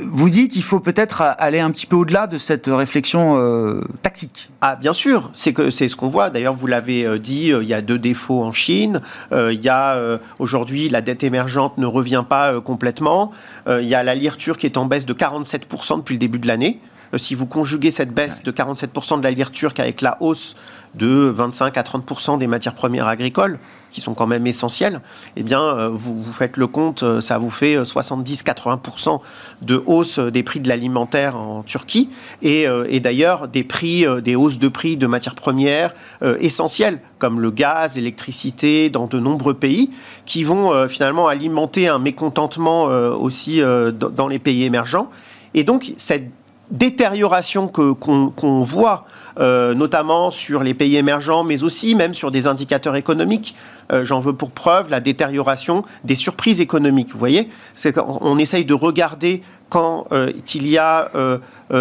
Vous 0.01 0.29
dites, 0.29 0.55
il 0.55 0.63
faut 0.63 0.79
peut-être 0.79 1.21
aller 1.21 1.59
un 1.59 1.71
petit 1.71 1.85
peu 1.85 1.95
au-delà 1.95 2.27
de 2.27 2.37
cette 2.37 2.67
réflexion 2.67 3.37
euh, 3.37 3.81
tactique. 4.01 4.49
Ah, 4.61 4.75
bien 4.75 4.93
sûr, 4.93 5.31
c'est 5.33 5.53
que 5.53 5.69
c'est 5.69 5.87
ce 5.87 5.95
qu'on 5.95 6.07
voit. 6.07 6.29
D'ailleurs, 6.29 6.55
vous 6.55 6.67
l'avez 6.67 7.05
euh, 7.05 7.19
dit, 7.19 7.53
euh, 7.53 7.63
il 7.63 7.69
y 7.69 7.73
a 7.73 7.81
deux 7.81 7.99
défauts 7.99 8.43
en 8.43 8.53
Chine. 8.53 9.01
il 9.31 9.61
y 9.61 9.69
a 9.69 10.19
aujourd'hui 10.39 10.89
la 10.89 11.01
dette 11.01 11.23
émergente 11.23 11.77
ne 11.77 11.85
revient 11.85 12.23
pas 12.27 12.59
complètement. 12.61 12.80
Il 12.87 13.87
y 13.87 13.95
a 13.95 14.03
la 14.03 14.15
lire 14.15 14.37
turque 14.37 14.61
qui 14.61 14.65
est 14.65 14.77
en 14.77 14.85
baisse 14.85 15.05
de 15.05 15.13
47% 15.13 15.97
depuis 15.97 16.13
le 16.13 16.19
début 16.19 16.39
de 16.39 16.47
l'année. 16.47 16.79
si 17.17 17.35
vous 17.35 17.45
conjuguez 17.45 17.91
cette 17.91 18.13
baisse 18.13 18.43
de 18.43 18.51
47% 18.51 19.19
de 19.19 19.23
la 19.23 19.31
lire 19.31 19.51
turque 19.51 19.79
avec 19.79 20.01
la 20.01 20.17
hausse 20.21 20.55
de 20.95 21.31
25 21.33 21.77
à 21.77 21.81
30% 21.81 22.37
des 22.37 22.47
matières 22.47 22.73
premières 22.73 23.07
agricoles, 23.07 23.59
qui 23.91 24.01
sont 24.01 24.13
quand 24.13 24.27
même 24.27 24.47
essentielles, 24.47 25.01
eh 25.35 25.43
bien, 25.43 25.61
euh, 25.61 25.89
vous, 25.91 26.23
faites 26.31 26.57
le 26.57 26.67
compte, 26.67 27.03
euh, 27.03 27.21
ça 27.21 27.37
vous 27.37 27.49
fait 27.49 27.77
70-80% 27.81 29.09
euh, 29.09 29.17
de 29.61 29.83
hausse 29.85 30.19
des 30.19 30.43
prix 30.43 30.59
de 30.59 30.69
l'alimentaire 30.69 31.35
en 31.35 31.63
Turquie, 31.63 32.09
et, 32.41 32.67
d'ailleurs 32.99 33.47
des 33.47 33.63
prix, 33.63 34.05
des 34.21 34.35
hausses 34.35 34.59
de 34.59 34.67
prix 34.67 34.97
de 34.97 35.07
matières 35.07 35.35
premières 35.35 35.93
essentielles, 36.39 36.99
comme 37.19 37.39
le 37.39 37.51
gaz, 37.51 37.95
l'électricité, 37.95 38.89
dans 38.89 39.07
de 39.07 39.19
nombreux 39.19 39.53
pays, 39.53 39.91
qui 40.25 40.43
vont 40.43 40.87
finalement 40.87 41.27
alimenter 41.27 41.87
un 41.87 41.99
mécontentement 41.99 42.83
aussi 42.83 43.61
dans 43.61 44.27
les 44.27 44.39
pays 44.39 44.63
émergents. 44.63 45.09
Et 45.53 45.63
donc, 45.63 45.93
cette 45.97 46.29
détérioration 46.71 47.67
qu'on, 47.67 48.61
voit, 48.61 49.05
euh, 49.39 49.73
notamment 49.73 50.29
sur 50.29 50.61
les 50.61 50.73
pays 50.73 50.97
émergents, 50.97 51.43
mais 51.43 51.63
aussi 51.63 51.95
même 51.95 52.13
sur 52.13 52.31
des 52.31 52.47
indicateurs 52.47 52.95
économiques. 52.95 53.55
Euh, 53.91 54.03
j'en 54.03 54.19
veux 54.19 54.33
pour 54.33 54.51
preuve 54.51 54.89
la 54.89 54.99
détérioration 54.99 55.85
des 56.03 56.15
surprises 56.15 56.59
économiques. 56.59 57.11
Vous 57.13 57.19
voyez, 57.19 57.49
on 57.95 58.37
essaye 58.37 58.65
de 58.65 58.73
regarder 58.73 59.41
quand 59.69 60.05
euh, 60.11 60.33
il 60.53 60.67
y 60.67 60.77
a 60.77 61.09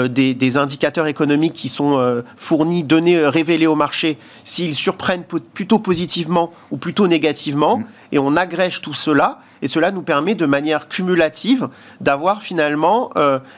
des, 0.08 0.56
indicateurs 0.56 1.08
économiques 1.08 1.54
qui 1.54 1.68
sont 1.68 2.22
fournis, 2.36 2.84
donnés, 2.84 3.26
révélés 3.26 3.66
au 3.66 3.74
marché, 3.74 4.16
s'ils 4.44 4.74
surprennent 4.74 5.24
plutôt 5.24 5.80
positivement 5.80 6.52
ou 6.70 6.76
plutôt 6.76 7.08
négativement, 7.08 7.78
mmh. 7.78 7.84
et 8.12 8.18
on 8.20 8.36
agrège 8.36 8.80
tout 8.80 8.94
cela 8.94 9.40
et 9.62 9.68
cela 9.68 9.90
nous 9.90 10.02
permet 10.02 10.36
de 10.36 10.46
manière 10.46 10.86
cumulative 10.86 11.68
d'avoir 12.00 12.42
finalement 12.42 13.10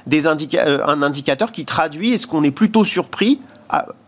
des 0.06 0.26
un 0.26 1.02
indicateur 1.02 1.52
qui 1.52 1.66
traduit 1.66 2.14
est-ce 2.14 2.26
qu'on 2.26 2.42
est 2.42 2.50
plutôt 2.50 2.84
surpris 2.84 3.38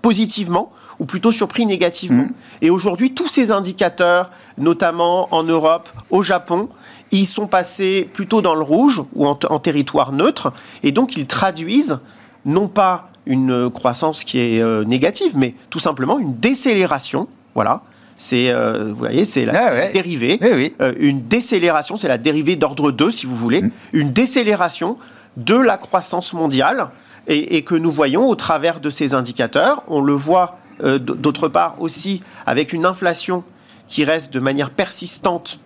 positivement 0.02 0.72
ou 0.98 1.06
plutôt 1.06 1.32
surpris 1.32 1.66
négativement. 1.66 2.24
Mmh. 2.24 2.34
Et 2.62 2.70
aujourd'hui, 2.70 3.14
tous 3.14 3.28
ces 3.28 3.50
indicateurs, 3.50 4.30
notamment 4.58 5.28
en 5.34 5.42
Europe, 5.42 5.88
au 6.10 6.22
Japon, 6.22 6.68
ils 7.10 7.26
sont 7.26 7.46
passés 7.46 8.08
plutôt 8.12 8.42
dans 8.42 8.54
le 8.54 8.62
rouge 8.62 9.02
ou 9.14 9.26
en, 9.26 9.34
territoire 9.34 10.12
neutre, 10.12 10.52
et 10.82 10.92
donc 10.92 11.16
ils 11.16 11.26
traduisent 11.26 11.98
non 12.44 12.68
pas 12.68 13.10
une 13.26 13.70
croissance 13.70 14.24
qui 14.24 14.38
est 14.38 14.60
euh, 14.60 14.84
négative, 14.84 15.32
mais 15.36 15.54
tout 15.70 15.78
simplement 15.78 16.18
une 16.18 16.34
décélération. 16.34 17.28
Voilà. 17.54 17.82
C'est, 18.16 18.50
euh, 18.50 18.90
vous 18.90 18.98
voyez, 18.98 19.24
c'est 19.24 19.44
la 19.44 19.52
Ah 19.54 19.72
ouais. 19.72 19.92
dérivée. 19.92 20.38
Oui, 20.40 20.48
oui. 20.52 20.74
Euh, 20.80 20.92
une 20.98 21.22
décélération, 21.22 21.96
c'est 21.96 22.08
la 22.08 22.18
dérivée 22.18 22.56
d'ordre 22.56 22.90
2, 22.92 23.10
si 23.10 23.26
vous 23.26 23.36
voulez. 23.36 23.62
Mm. 23.62 23.70
Une 23.92 24.12
décélération 24.12 24.98
de 25.36 25.56
la 25.56 25.78
croissance 25.78 26.32
mondiale 26.32 26.90
et, 27.28 27.56
et 27.56 27.62
que 27.62 27.74
nous 27.74 27.90
voyons 27.90 28.28
au 28.28 28.34
travers 28.34 28.80
de 28.80 28.90
ces 28.90 29.14
indicateurs. 29.14 29.82
On 29.88 30.00
le 30.00 30.12
voit 30.14 30.58
euh, 30.82 30.98
d'autre 30.98 31.48
part 31.48 31.76
aussi 31.80 32.22
avec 32.46 32.72
une 32.72 32.86
inflation 32.86 33.44
qui 33.88 34.04
reste 34.04 34.32
de 34.32 34.40
manière 34.40 34.70
persistante 34.70 35.58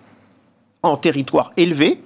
en 0.83 0.97
territoire 0.97 1.53
élevé. 1.57 2.03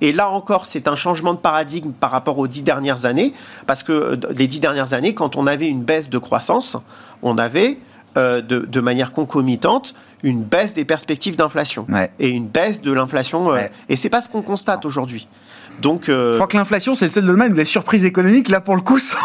Et 0.00 0.12
là 0.12 0.28
encore, 0.30 0.66
c'est 0.66 0.88
un 0.88 0.96
changement 0.96 1.32
de 1.32 1.38
paradigme 1.38 1.92
par 1.92 2.10
rapport 2.10 2.38
aux 2.38 2.46
dix 2.46 2.62
dernières 2.62 3.06
années, 3.06 3.32
parce 3.66 3.82
que 3.82 3.92
euh, 3.92 4.16
les 4.34 4.46
dix 4.46 4.60
dernières 4.60 4.92
années, 4.92 5.14
quand 5.14 5.36
on 5.36 5.46
avait 5.46 5.68
une 5.68 5.82
baisse 5.82 6.10
de 6.10 6.18
croissance, 6.18 6.76
on 7.22 7.38
avait 7.38 7.78
euh, 8.18 8.42
de, 8.42 8.58
de 8.60 8.80
manière 8.80 9.12
concomitante 9.12 9.94
une 10.22 10.42
baisse 10.42 10.74
des 10.74 10.84
perspectives 10.84 11.36
d'inflation 11.36 11.86
Ouais. 11.90 12.10
et 12.18 12.28
une 12.30 12.46
baisse 12.46 12.82
de 12.82 12.90
l'inflation. 12.92 13.50
euh, 13.50 13.54
Ouais. 13.54 13.70
Et 13.88 13.96
c'est 13.96 14.08
pas 14.10 14.20
ce 14.20 14.28
qu'on 14.28 14.42
constate 14.42 14.84
aujourd'hui. 14.84 15.28
Donc, 15.80 16.08
euh, 16.08 16.32
Je 16.32 16.36
crois 16.36 16.46
que 16.46 16.56
l'inflation, 16.56 16.94
c'est 16.94 17.06
le 17.06 17.10
seul 17.12 17.26
domaine 17.26 17.52
où 17.52 17.56
les 17.56 17.64
surprises 17.64 18.04
économiques, 18.04 18.48
là, 18.48 18.60
pour 18.60 18.74
le 18.76 18.80
coup, 18.82 18.98
sont, 18.98 19.16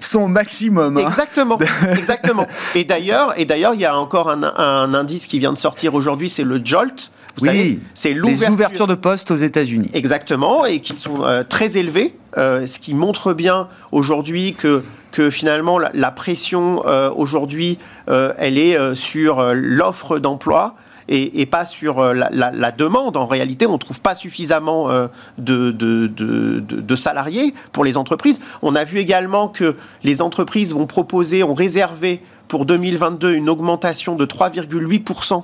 sont 0.00 0.20
au 0.22 0.28
maximum. 0.28 0.96
hein. 0.98 1.06
Exactement, 1.06 1.58
exactement. 1.92 2.46
Et 2.74 2.84
d'ailleurs, 2.84 3.32
et 3.38 3.44
d'ailleurs, 3.44 3.74
il 3.74 3.80
y 3.80 3.86
a 3.86 3.96
encore 3.98 4.30
un, 4.30 4.42
un 4.42 4.94
indice 4.94 5.26
qui 5.26 5.38
vient 5.38 5.52
de 5.52 5.58
sortir 5.58 5.94
aujourd'hui, 5.94 6.28
c'est 6.28 6.44
le 6.44 6.60
JOLT. 6.62 7.10
Vous 7.38 7.46
savez, 7.46 7.58
Oui, 7.60 7.80
c'est 7.94 8.12
les 8.12 8.48
ouvertures 8.48 8.88
de 8.88 8.96
postes 8.96 9.30
aux 9.30 9.36
États-Unis. 9.36 9.88
Exactement, 9.94 10.66
et 10.66 10.80
qui 10.80 10.96
sont 10.96 11.24
euh, 11.24 11.44
très 11.48 11.78
élevés, 11.78 12.16
euh, 12.36 12.66
ce 12.66 12.80
qui 12.80 12.92
montre 12.92 13.32
bien 13.32 13.68
aujourd'hui 13.92 14.52
que, 14.54 14.82
que 15.12 15.30
finalement 15.30 15.78
la, 15.78 15.90
la 15.94 16.10
pression 16.10 16.82
euh, 16.86 17.08
aujourd'hui, 17.14 17.78
euh, 18.08 18.32
elle 18.36 18.58
est 18.58 18.76
euh, 18.76 18.94
sur 18.96 19.38
euh, 19.38 19.52
l'offre 19.54 20.18
d'emploi. 20.18 20.74
Et, 21.12 21.44
pas 21.46 21.64
sur 21.64 21.98
euh, 21.98 22.14
la, 22.14 22.70
demande. 22.70 23.16
En 23.16 23.26
réalité, 23.26 23.66
on 23.66 23.72
ne 23.72 23.78
trouve 23.78 24.00
pas 24.00 24.14
suffisamment 24.14 24.90
euh, 24.90 25.08
de 25.38 26.94
salariés 26.94 27.52
pour 27.72 27.84
les 27.84 27.96
entreprises. 27.96 28.40
On 28.62 28.76
a 28.76 28.84
vu 28.84 28.98
également 28.98 29.48
que 29.48 29.74
les 30.04 30.22
entreprises 30.22 30.72
vont 30.72 30.86
proposer, 30.86 31.42
ont 31.42 31.54
réservé 31.54 32.22
pour 32.46 32.64
2022 32.64 33.34
une 33.34 33.48
augmentation 33.48 34.14
de 34.14 34.24
3,8% 34.24 35.42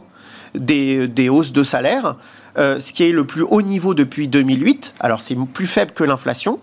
des, 0.54 1.08
des 1.08 1.28
hausses 1.28 1.52
de 1.52 1.62
salaire, 1.62 2.16
euh, 2.58 2.80
ce 2.80 2.92
qui 2.92 3.04
est 3.04 3.12
le 3.12 3.26
plus 3.26 3.42
haut 3.42 3.62
niveau 3.62 3.94
depuis 3.94 4.28
2008. 4.28 4.94
Alors 5.00 5.22
c'est 5.22 5.36
plus 5.52 5.66
faible 5.66 5.92
que 5.92 6.04
l'inflation. 6.04 6.58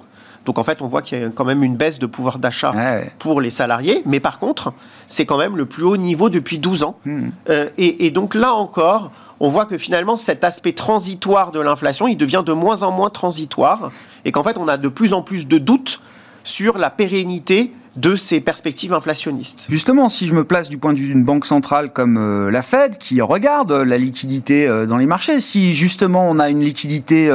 Donc 0.45 0.57
en 0.57 0.63
fait, 0.63 0.81
on 0.81 0.87
voit 0.87 1.01
qu'il 1.01 1.19
y 1.19 1.23
a 1.23 1.29
quand 1.29 1.45
même 1.45 1.63
une 1.63 1.75
baisse 1.75 1.99
de 1.99 2.05
pouvoir 2.05 2.39
d'achat 2.39 2.71
ouais. 2.71 3.11
pour 3.19 3.41
les 3.41 3.49
salariés. 3.49 4.01
Mais 4.05 4.19
par 4.19 4.39
contre, 4.39 4.73
c'est 5.07 5.25
quand 5.25 5.37
même 5.37 5.55
le 5.55 5.65
plus 5.65 5.83
haut 5.83 5.97
niveau 5.97 6.29
depuis 6.29 6.57
12 6.57 6.83
ans. 6.83 6.97
Hmm. 7.05 7.29
Euh, 7.49 7.69
et, 7.77 8.05
et 8.05 8.11
donc 8.11 8.35
là 8.35 8.53
encore, 8.53 9.11
on 9.39 9.47
voit 9.47 9.65
que 9.65 9.77
finalement, 9.77 10.17
cet 10.17 10.43
aspect 10.43 10.73
transitoire 10.73 11.51
de 11.51 11.59
l'inflation, 11.59 12.07
il 12.07 12.17
devient 12.17 12.43
de 12.45 12.53
moins 12.53 12.83
en 12.83 12.91
moins 12.91 13.09
transitoire. 13.09 13.91
Et 14.25 14.31
qu'en 14.31 14.43
fait, 14.43 14.57
on 14.57 14.67
a 14.67 14.77
de 14.77 14.87
plus 14.87 15.13
en 15.13 15.21
plus 15.21 15.47
de 15.47 15.57
doutes 15.57 16.01
sur 16.43 16.77
la 16.77 16.89
pérennité 16.89 17.73
de 17.95 18.15
ces 18.15 18.41
perspectives 18.41 18.91
inflationnistes. 18.91 19.67
Justement, 19.69 20.09
si 20.09 20.25
je 20.27 20.33
me 20.33 20.43
place 20.43 20.67
du 20.67 20.79
point 20.79 20.93
de 20.93 20.97
vue 20.97 21.09
d'une 21.09 21.23
banque 21.23 21.45
centrale 21.45 21.91
comme 21.91 22.17
euh, 22.17 22.49
la 22.49 22.63
Fed, 22.63 22.97
qui 22.97 23.21
regarde 23.21 23.71
euh, 23.71 23.85
la 23.85 23.99
liquidité 23.99 24.67
dans 24.87 24.97
les 24.97 25.05
marchés, 25.05 25.39
si 25.39 25.75
justement 25.75 26.27
on 26.27 26.39
a 26.39 26.49
une 26.49 26.61
liquidité 26.61 27.29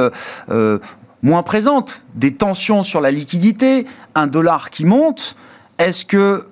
moins 1.21 1.43
présente, 1.43 2.05
des 2.15 2.33
tensions 2.33 2.83
sur 2.83 3.01
la 3.01 3.11
liquidité, 3.11 3.85
un 4.15 4.27
dollar 4.27 4.69
qui 4.69 4.85
monte, 4.85 5.35
est-ce 5.77 6.05
que 6.05 6.45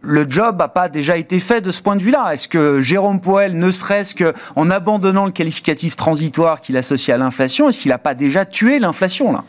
le 0.00 0.26
job 0.28 0.58
n'a 0.58 0.68
pas 0.68 0.88
déjà 0.88 1.16
été 1.16 1.40
fait 1.40 1.60
de 1.60 1.70
ce 1.70 1.82
point 1.82 1.96
de 1.96 2.02
vue-là? 2.02 2.32
Est-ce 2.32 2.48
que 2.48 2.80
Jérôme 2.80 3.20
Powell, 3.20 3.58
ne 3.58 3.70
serait-ce 3.70 4.14
qu'en 4.14 4.70
abandonnant 4.70 5.24
le 5.24 5.32
qualificatif 5.32 5.96
transitoire 5.96 6.60
qu'il 6.60 6.76
associe 6.76 7.14
à 7.14 7.18
l'inflation, 7.18 7.68
est-ce 7.68 7.80
qu'il 7.80 7.90
n'a 7.90 7.98
pas 7.98 8.14
déjà 8.14 8.44
tué 8.44 8.78
l'inflation 8.78 9.32
là? 9.32 9.44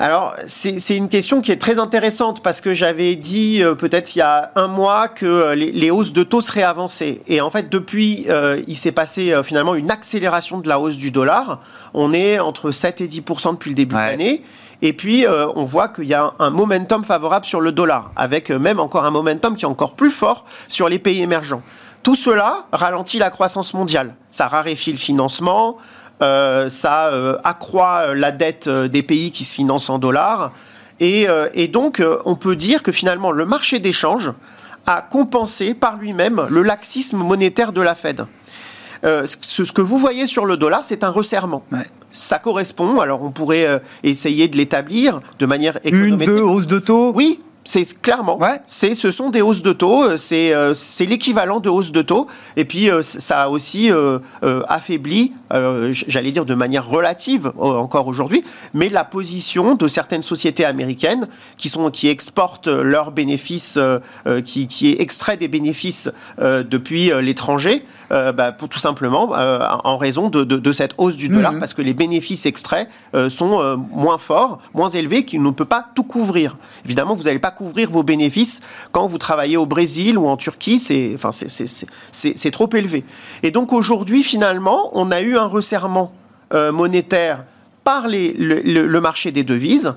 Alors, 0.00 0.34
c'est 0.46 0.96
une 0.96 1.10
question 1.10 1.42
qui 1.42 1.52
est 1.52 1.60
très 1.60 1.78
intéressante 1.78 2.42
parce 2.42 2.62
que 2.62 2.72
j'avais 2.72 3.16
dit 3.16 3.62
euh, 3.62 3.74
peut-être 3.74 4.16
il 4.16 4.20
y 4.20 4.22
a 4.22 4.50
un 4.56 4.66
mois 4.66 5.08
que 5.08 5.26
euh, 5.26 5.54
les, 5.54 5.72
les 5.72 5.90
hausses 5.90 6.14
de 6.14 6.22
taux 6.22 6.40
seraient 6.40 6.62
avancées. 6.62 7.20
Et 7.28 7.42
en 7.42 7.50
fait, 7.50 7.68
depuis, 7.68 8.24
euh, 8.30 8.62
il 8.66 8.78
s'est 8.78 8.92
passé 8.92 9.38
finalement 9.44 9.74
une 9.74 9.90
accélération 9.90 10.60
de 10.60 10.70
la 10.70 10.80
hausse 10.80 10.96
du 10.96 11.10
dollar. 11.10 11.60
On 11.92 12.14
est 12.14 12.38
entre 12.38 12.70
7 12.70 13.02
et 13.02 13.08
10 13.08 13.20
depuis 13.52 13.68
le 13.68 13.74
début 13.74 13.94
Ouais. 13.94 14.06
de 14.06 14.10
l'année. 14.12 14.42
Et 14.80 14.94
puis, 14.94 15.26
on 15.28 15.66
voit 15.66 15.88
qu'il 15.88 16.06
y 16.06 16.14
a 16.14 16.32
un, 16.38 16.48
momentum 16.48 17.04
favorable 17.04 17.44
sur 17.44 17.60
le 17.60 17.70
dollar, 17.70 18.10
avec 18.16 18.48
même 18.48 18.80
encore 18.80 19.04
un 19.04 19.10
momentum 19.10 19.54
qui 19.54 19.66
est 19.66 19.68
encore 19.68 19.92
plus 19.92 20.10
fort 20.10 20.46
sur 20.70 20.88
les 20.88 20.98
pays 20.98 21.20
émergents. 21.20 21.60
Tout 22.02 22.14
cela 22.14 22.64
ralentit 22.72 23.18
la 23.18 23.28
croissance 23.28 23.74
mondiale. 23.74 24.14
Ça 24.30 24.48
raréfie 24.48 24.92
le 24.92 24.96
financement, 24.96 25.76
ça 26.68 27.08
euh, 27.08 27.36
accroît 27.44 28.08
euh, 28.08 28.14
la 28.14 28.30
dette 28.30 28.66
euh, 28.66 28.88
des 28.88 29.02
pays 29.02 29.30
qui 29.30 29.44
se 29.44 29.54
financent 29.54 29.88
en 29.90 29.98
dollars. 29.98 30.52
Et, 31.00 31.28
euh, 31.28 31.48
et 31.54 31.66
donc, 31.66 32.00
euh, 32.00 32.18
on 32.26 32.36
peut 32.36 32.56
dire 32.56 32.82
que 32.82 32.92
finalement, 32.92 33.32
le 33.32 33.46
marché 33.46 33.78
d'échange 33.78 34.32
a 34.86 35.00
compensé 35.02 35.74
par 35.74 35.96
lui-même 35.96 36.46
le 36.50 36.62
laxisme 36.62 37.18
monétaire 37.18 37.72
de 37.72 37.80
la 37.80 37.94
Fed. 37.94 38.26
Euh, 39.04 39.24
ce, 39.40 39.64
ce 39.64 39.72
que 39.72 39.80
vous 39.80 39.96
voyez 39.96 40.26
sur 40.26 40.44
le 40.44 40.58
dollar, 40.58 40.82
c'est 40.84 41.04
un 41.04 41.08
resserrement. 41.10 41.64
Ouais. 41.72 41.86
Ça 42.10 42.38
correspond, 42.38 43.00
alors 43.00 43.22
on 43.22 43.30
pourrait 43.30 43.66
euh, 43.66 43.78
essayer 44.02 44.46
de 44.48 44.56
l'établir 44.58 45.20
de 45.38 45.46
manière 45.46 45.78
Une, 45.84 45.94
économétrique. 45.94 46.28
deux 46.36 46.42
hausses 46.42 46.66
de 46.66 46.78
taux? 46.80 47.12
Oui, 47.14 47.40
c'est 47.64 48.00
clairement. 48.00 48.38
Ouais. 48.38 48.60
C'est, 48.66 48.94
ce 48.94 49.10
sont 49.10 49.30
des 49.30 49.42
hausses 49.42 49.62
de 49.62 49.72
taux. 49.72 50.02
euh, 50.04 50.16
C'est, 50.16 50.52
euh, 50.54 50.72
c'est 50.74 51.06
l'équivalent 51.06 51.60
de 51.60 51.68
hausses 51.68 51.92
de 51.92 52.02
taux. 52.02 52.26
Et 52.56 52.64
puis, 52.64 52.90
euh, 52.90 53.02
ça 53.02 53.42
a 53.44 53.48
aussi 53.48 53.90
euh, 53.92 54.18
affaibli, 54.68 55.32
j'allais 55.92 56.30
dire 56.32 56.44
de 56.44 56.54
manière 56.54 56.86
relative 56.88 57.52
encore 57.58 58.06
aujourd'hui, 58.06 58.44
mais 58.74 58.88
la 58.88 59.04
position 59.04 59.74
de 59.74 59.88
certaines 59.88 60.22
sociétés 60.22 60.64
américaines 60.64 61.28
qui 61.56 61.68
sont 61.68 61.90
qui 61.90 62.08
exportent 62.08 62.68
leurs 62.68 63.10
bénéfices, 63.10 63.78
qui, 64.44 64.66
qui 64.68 64.92
extraient 64.98 65.36
des 65.36 65.48
bénéfices 65.48 66.08
depuis 66.40 67.10
l'étranger, 67.20 67.84
bah, 68.10 68.52
pour 68.52 68.68
tout 68.68 68.78
simplement 68.78 69.32
en 69.84 69.96
raison 69.96 70.28
de, 70.30 70.44
de- 70.44 70.56
de 70.58 70.72
cette 70.72 70.94
hausse 70.98 71.16
du 71.16 71.28
dollar, 71.28 71.52
Mhm. 71.52 71.58
parce 71.60 71.74
que 71.74 71.82
les 71.82 71.94
bénéfices 71.94 72.46
extraits 72.46 72.88
sont 73.28 73.76
moins 73.92 74.18
forts, 74.18 74.58
moins 74.74 74.88
élevés, 74.88 75.24
qu'il 75.24 75.42
ne 75.42 75.50
peut 75.50 75.64
pas 75.64 75.84
tout 75.94 76.04
couvrir. 76.04 76.56
Évidemment, 76.84 77.14
vous 77.14 77.24
n'allez 77.24 77.38
pas 77.40 77.49
couvrir 77.50 77.90
vos 77.90 78.02
bénéfices 78.02 78.60
quand 78.92 79.06
vous 79.06 79.18
travaillez 79.18 79.56
au 79.56 79.66
Brésil 79.66 80.18
ou 80.18 80.26
en 80.28 80.36
Turquie, 80.36 80.78
c'est 80.78 81.12
enfin, 81.14 81.30
c'est 81.32 82.50
trop 82.50 82.68
élevé. 82.74 83.04
Et 83.42 83.50
donc 83.50 83.72
aujourd'hui, 83.72 84.22
finalement, 84.22 84.90
on 84.92 85.10
a 85.10 85.20
eu 85.22 85.36
un 85.36 85.46
resserrement 85.46 86.12
euh, 86.52 86.72
monétaire 86.72 87.44
par 87.84 88.08
les- 88.08 88.32
le, 88.32 88.60
le- 88.60 88.86
le 88.86 89.00
marché 89.00 89.30
des 89.32 89.44
devises. 89.44 89.94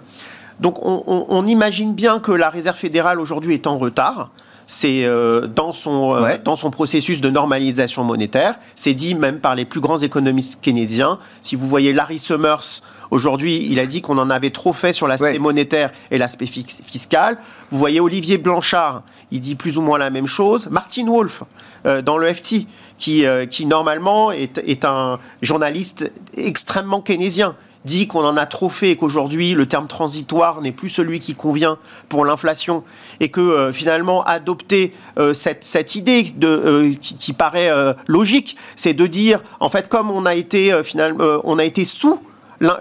Donc 0.60 0.86
on, 0.86 1.04
on- 1.08 1.26
on 1.30 1.48
imagine 1.48 1.94
bien 1.94 2.20
que 2.20 2.32
la 2.32 2.50
Réserve 2.50 2.78
fédérale 2.78 3.20
aujourd'hui 3.20 3.54
est 3.56 3.68
en 3.68 3.78
retard. 3.78 4.30
C'est 4.66 5.04
euh, 5.04 5.46
dans, 5.48 5.74
son, 5.74 6.16
euh, 6.16 6.22
Ouais. 6.22 6.42
dans 6.44 6.56
son 6.56 6.72
processus 6.72 7.20
de 7.22 7.30
normalisation 7.30 8.04
monétaire. 8.06 8.56
C'est 8.78 8.94
dit 8.94 9.14
même 9.14 9.40
par 9.40 9.56
les 9.56 9.66
plus 9.66 9.82
grands 9.82 9.98
économistes 9.98 10.62
keynésiens. 10.62 11.20
Si 11.42 11.56
vous 11.58 11.68
voyez 11.68 11.92
Larry 11.92 12.18
Summers, 12.18 12.82
aujourd'hui, 13.14 13.68
il 13.70 13.80
a 13.80 13.86
dit 13.86 14.02
qu'on 14.02 14.18
en 14.18 14.30
avait 14.30 14.50
trop 14.50 14.74
fait 14.74 14.94
sur 14.94 15.08
l'aspect 15.08 15.24
Ouais. 15.34 15.40
monétaire 15.40 15.92
et 16.12 16.18
l'aspect 16.18 16.46
fiscal. 16.48 17.38
Vous 17.72 17.78
voyez 17.78 18.00
Olivier 18.00 18.38
Blanchard, 18.38 19.04
il 19.32 19.40
dit 19.40 19.56
plus 19.56 19.78
ou 19.78 19.82
moins 19.82 19.98
la 19.98 20.10
même 20.10 20.28
chose. 20.28 20.68
Martin 20.70 21.06
Wolf, 21.08 21.44
euh, 21.86 22.02
dans 22.02 22.18
le 22.18 22.34
FT, 22.34 22.68
qui, 22.98 23.26
euh, 23.26 23.46
qui 23.46 23.66
normalement 23.66 24.32
est, 24.32 24.58
est 24.66 24.84
un 24.86 25.20
journaliste 25.42 26.12
extrêmement 26.36 27.02
keynésien 27.02 27.56
dit 27.86 28.08
qu'on 28.08 28.24
en 28.24 28.38
a 28.38 28.46
trop 28.46 28.70
fait 28.70 28.92
et 28.92 28.96
qu'aujourd'hui 28.96 29.54
le 29.56 29.66
terme 29.66 29.88
transitoire 29.88 30.62
n'est 30.62 30.72
plus 30.72 30.88
celui 30.88 31.20
qui 31.20 31.36
convient 31.36 31.78
pour 32.08 32.24
l'inflation 32.24 32.84
et 33.20 33.28
que 33.28 33.42
euh, 33.42 33.74
finalement 33.74 34.24
adopter 34.24 34.94
euh, 35.20 35.34
cette, 35.34 35.66
cette 35.66 35.96
idée 35.96 36.24
de, 36.36 36.48
euh, 36.48 36.94
qui, 37.02 37.16
qui 37.18 37.34
paraît 37.34 37.70
logique, 38.08 38.56
c'est 38.78 38.94
de 38.94 39.06
dire 39.06 39.42
en 39.60 39.68
fait 39.70 39.90
comme 39.90 40.10
on 40.12 40.26
a 40.26 40.34
été 40.36 40.72
finalement 40.84 41.42
on 41.44 41.60
a 41.60 41.66
été 41.66 41.84
sous 41.84 42.20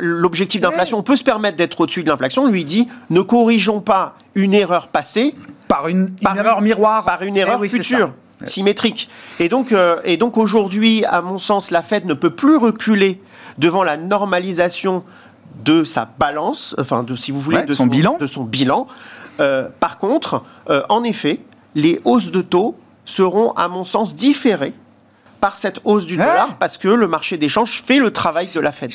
l'objectif 0.00 0.60
d'inflation, 0.60 0.98
on 0.98 1.02
peut 1.02 1.16
se 1.16 1.24
permettre 1.24 1.56
d'être 1.56 1.80
au-dessus 1.80 2.02
de 2.04 2.08
l'inflation. 2.08 2.46
Lui 2.46 2.64
dit 2.64 2.88
ne 3.10 3.20
corrigeons 3.20 3.80
pas 3.80 4.14
une 4.34 4.54
erreur 4.54 4.88
passée 4.88 5.34
par 5.68 5.88
une, 5.88 6.08
erreur 6.36 6.60
miroir. 6.60 7.04
par 7.04 7.22
une 7.22 7.36
Eh 7.36 7.40
erreur 7.40 7.60
oui, 7.60 7.68
c'est 7.68 7.78
future, 7.82 8.12
symétrique. 8.46 9.08
Et 9.40 9.48
donc, 9.48 9.72
euh, 9.72 9.96
et 10.04 10.16
donc 10.16 10.36
aujourd'hui, 10.36 11.04
à 11.06 11.22
mon 11.22 11.38
sens, 11.38 11.70
la 11.70 11.82
Fed 11.82 12.04
ne 12.06 12.14
peut 12.14 12.30
plus 12.30 12.56
reculer 12.56 13.20
devant 13.58 13.82
la 13.82 13.96
normalisation 13.96 15.04
de 15.64 15.84
sa 15.84 16.08
balance, 16.18 16.74
enfin, 16.78 17.02
de, 17.02 17.14
si 17.14 17.30
vous 17.30 17.40
voulez, 17.40 17.58
Ouais, 17.58 17.66
de 17.66 17.72
son 17.72 17.86
bilan. 17.86 18.16
De 18.18 18.26
son 18.26 18.44
bilan. 18.44 18.86
Euh, 19.40 19.68
par 19.80 19.98
contre, 19.98 20.42
euh, 20.70 20.82
en 20.88 21.04
effet, 21.04 21.40
les 21.74 22.00
hausses 22.04 22.30
de 22.30 22.42
taux 22.42 22.76
seront, 23.04 23.52
à 23.52 23.68
mon 23.68 23.84
sens, 23.84 24.14
différées 24.16 24.74
par 25.40 25.56
cette 25.56 25.80
hausse 25.84 26.06
du 26.06 26.16
Ouais. 26.18 26.24
dollar 26.24 26.56
parce 26.58 26.78
que 26.78 26.88
le 26.88 27.08
marché 27.08 27.36
d'échange 27.36 27.82
fait 27.84 27.98
le 27.98 28.12
travail 28.12 28.46
de 28.54 28.60
la 28.60 28.72
Fed. 28.72 28.92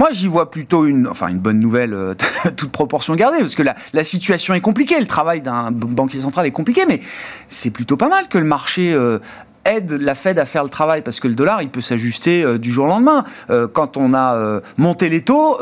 Moi, 0.00 0.08
j'y 0.12 0.28
vois 0.28 0.50
plutôt 0.50 0.86
une, 0.86 1.10
bonne 1.34 1.60
nouvelle, 1.60 1.92
euh, 1.92 2.14
toute 2.56 2.72
proportion 2.72 3.14
gardée, 3.16 3.40
parce 3.40 3.54
que 3.54 3.62
la, 3.62 3.74
la, 3.92 4.02
situation 4.02 4.54
est 4.54 4.60
compliquée, 4.62 4.98
le 4.98 5.04
travail 5.04 5.42
d'un 5.42 5.70
banquier 5.70 6.20
central 6.20 6.46
est 6.46 6.52
compliqué, 6.52 6.86
mais 6.88 7.00
c'est 7.50 7.68
plutôt 7.68 7.98
pas 7.98 8.08
mal 8.08 8.26
que 8.26 8.38
le 8.38 8.46
marché 8.46 8.94
euh, 8.94 9.18
aide 9.64 9.92
la 9.92 10.14
Fed 10.14 10.38
à 10.38 10.44
faire 10.44 10.62
le 10.62 10.68
travail 10.68 11.02
parce 11.02 11.20
que 11.20 11.28
le 11.28 11.34
dollar, 11.34 11.62
il 11.62 11.70
peut 11.70 11.80
s'ajuster 11.80 12.42
euh, 12.42 12.58
du 12.58 12.72
jour 12.72 12.86
au 12.86 12.88
lendemain. 12.88 13.24
Euh, 13.50 13.68
quand 13.68 13.96
on 13.96 14.14
a 14.14 14.34
euh, 14.34 14.60
monté 14.76 15.08
les 15.08 15.22
taux, 15.22 15.58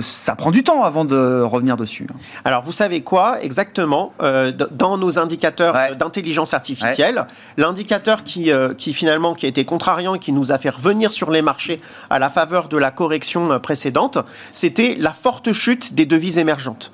ça 0.00 0.34
prend 0.36 0.50
du 0.50 0.62
temps 0.62 0.84
avant 0.84 1.04
de 1.04 1.42
revenir 1.42 1.76
dessus. 1.76 2.06
Alors, 2.44 2.62
vous 2.62 2.72
savez 2.72 3.02
quoi 3.02 3.42
exactement 3.42 4.12
Dans 4.70 4.98
nos 4.98 5.18
indicateurs 5.18 5.96
d'intelligence 5.96 6.54
artificielle, 6.54 7.26
l'indicateur 7.56 8.22
qui, 8.22 8.50
qui 8.76 8.94
finalement 8.94 9.34
qui 9.34 9.46
a 9.46 9.48
été 9.48 9.64
contrariant 9.64 10.14
et 10.14 10.18
qui 10.18 10.32
nous 10.32 10.52
a 10.52 10.58
fait 10.58 10.70
revenir 10.70 11.12
sur 11.12 11.30
les 11.30 11.42
marchés 11.42 11.80
à 12.10 12.18
la 12.18 12.30
faveur 12.30 12.68
de 12.68 12.76
la 12.76 12.90
correction 12.90 13.58
précédente, 13.60 14.18
c'était 14.54 14.96
la 14.98 15.12
forte 15.12 15.52
chute 15.52 15.94
des 15.94 16.06
devises 16.06 16.38
émergentes. 16.38 16.92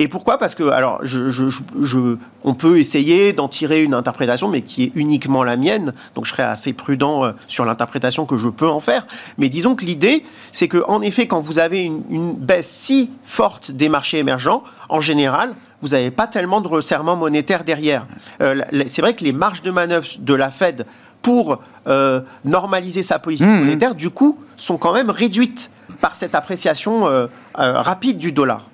Et 0.00 0.08
pourquoi? 0.08 0.38
Parce 0.38 0.54
que, 0.54 0.62
alors, 0.62 1.00
je, 1.02 2.16
on 2.42 2.54
peut 2.54 2.78
essayer 2.78 3.34
d'en 3.34 3.48
tirer 3.48 3.82
une 3.82 3.92
interprétation, 3.92 4.48
mais 4.48 4.62
qui 4.62 4.84
est 4.84 4.92
uniquement 4.94 5.44
la 5.44 5.58
mienne. 5.58 5.92
Donc, 6.14 6.24
je 6.24 6.30
serai 6.30 6.42
assez 6.42 6.72
prudent 6.72 7.22
euh, 7.22 7.32
sur 7.48 7.66
l'interprétation 7.66 8.24
que 8.24 8.38
je 8.38 8.48
peux 8.48 8.66
en 8.66 8.80
faire. 8.80 9.06
Mais 9.36 9.50
disons 9.50 9.74
que 9.74 9.84
l'idée, 9.84 10.24
c'est 10.54 10.68
que, 10.68 10.82
en 10.88 11.02
effet, 11.02 11.26
quand 11.26 11.42
vous 11.42 11.58
avez 11.58 11.84
une, 11.84 12.34
baisse 12.34 12.66
si 12.66 13.10
forte 13.24 13.72
des 13.72 13.90
marchés 13.90 14.16
émergents, 14.16 14.64
en 14.88 15.02
général, 15.02 15.52
vous 15.82 15.88
n'avez 15.88 16.10
pas 16.10 16.26
tellement 16.26 16.62
de 16.62 16.68
resserrement 16.68 17.16
monétaire 17.16 17.64
derrière. 17.64 18.06
Euh, 18.40 18.62
c'est 18.86 19.02
vrai 19.02 19.14
que 19.14 19.22
les 19.22 19.34
marges 19.34 19.60
de 19.60 19.70
manœuvre 19.70 20.08
de 20.18 20.34
la 20.34 20.50
Fed 20.50 20.86
pour 21.20 21.60
euh, 21.86 22.22
normaliser 22.46 23.02
sa 23.02 23.18
politique 23.18 23.46
mmh, 23.46 23.64
monétaire, 23.64 23.94
du 23.94 24.08
coup, 24.08 24.38
sont 24.56 24.78
quand 24.78 24.94
même 24.94 25.10
réduites 25.10 25.70
par 26.00 26.14
cette 26.14 26.34
appréciation 26.34 27.06
rapide 27.54 28.16
du 28.18 28.32
dollar. 28.32 28.64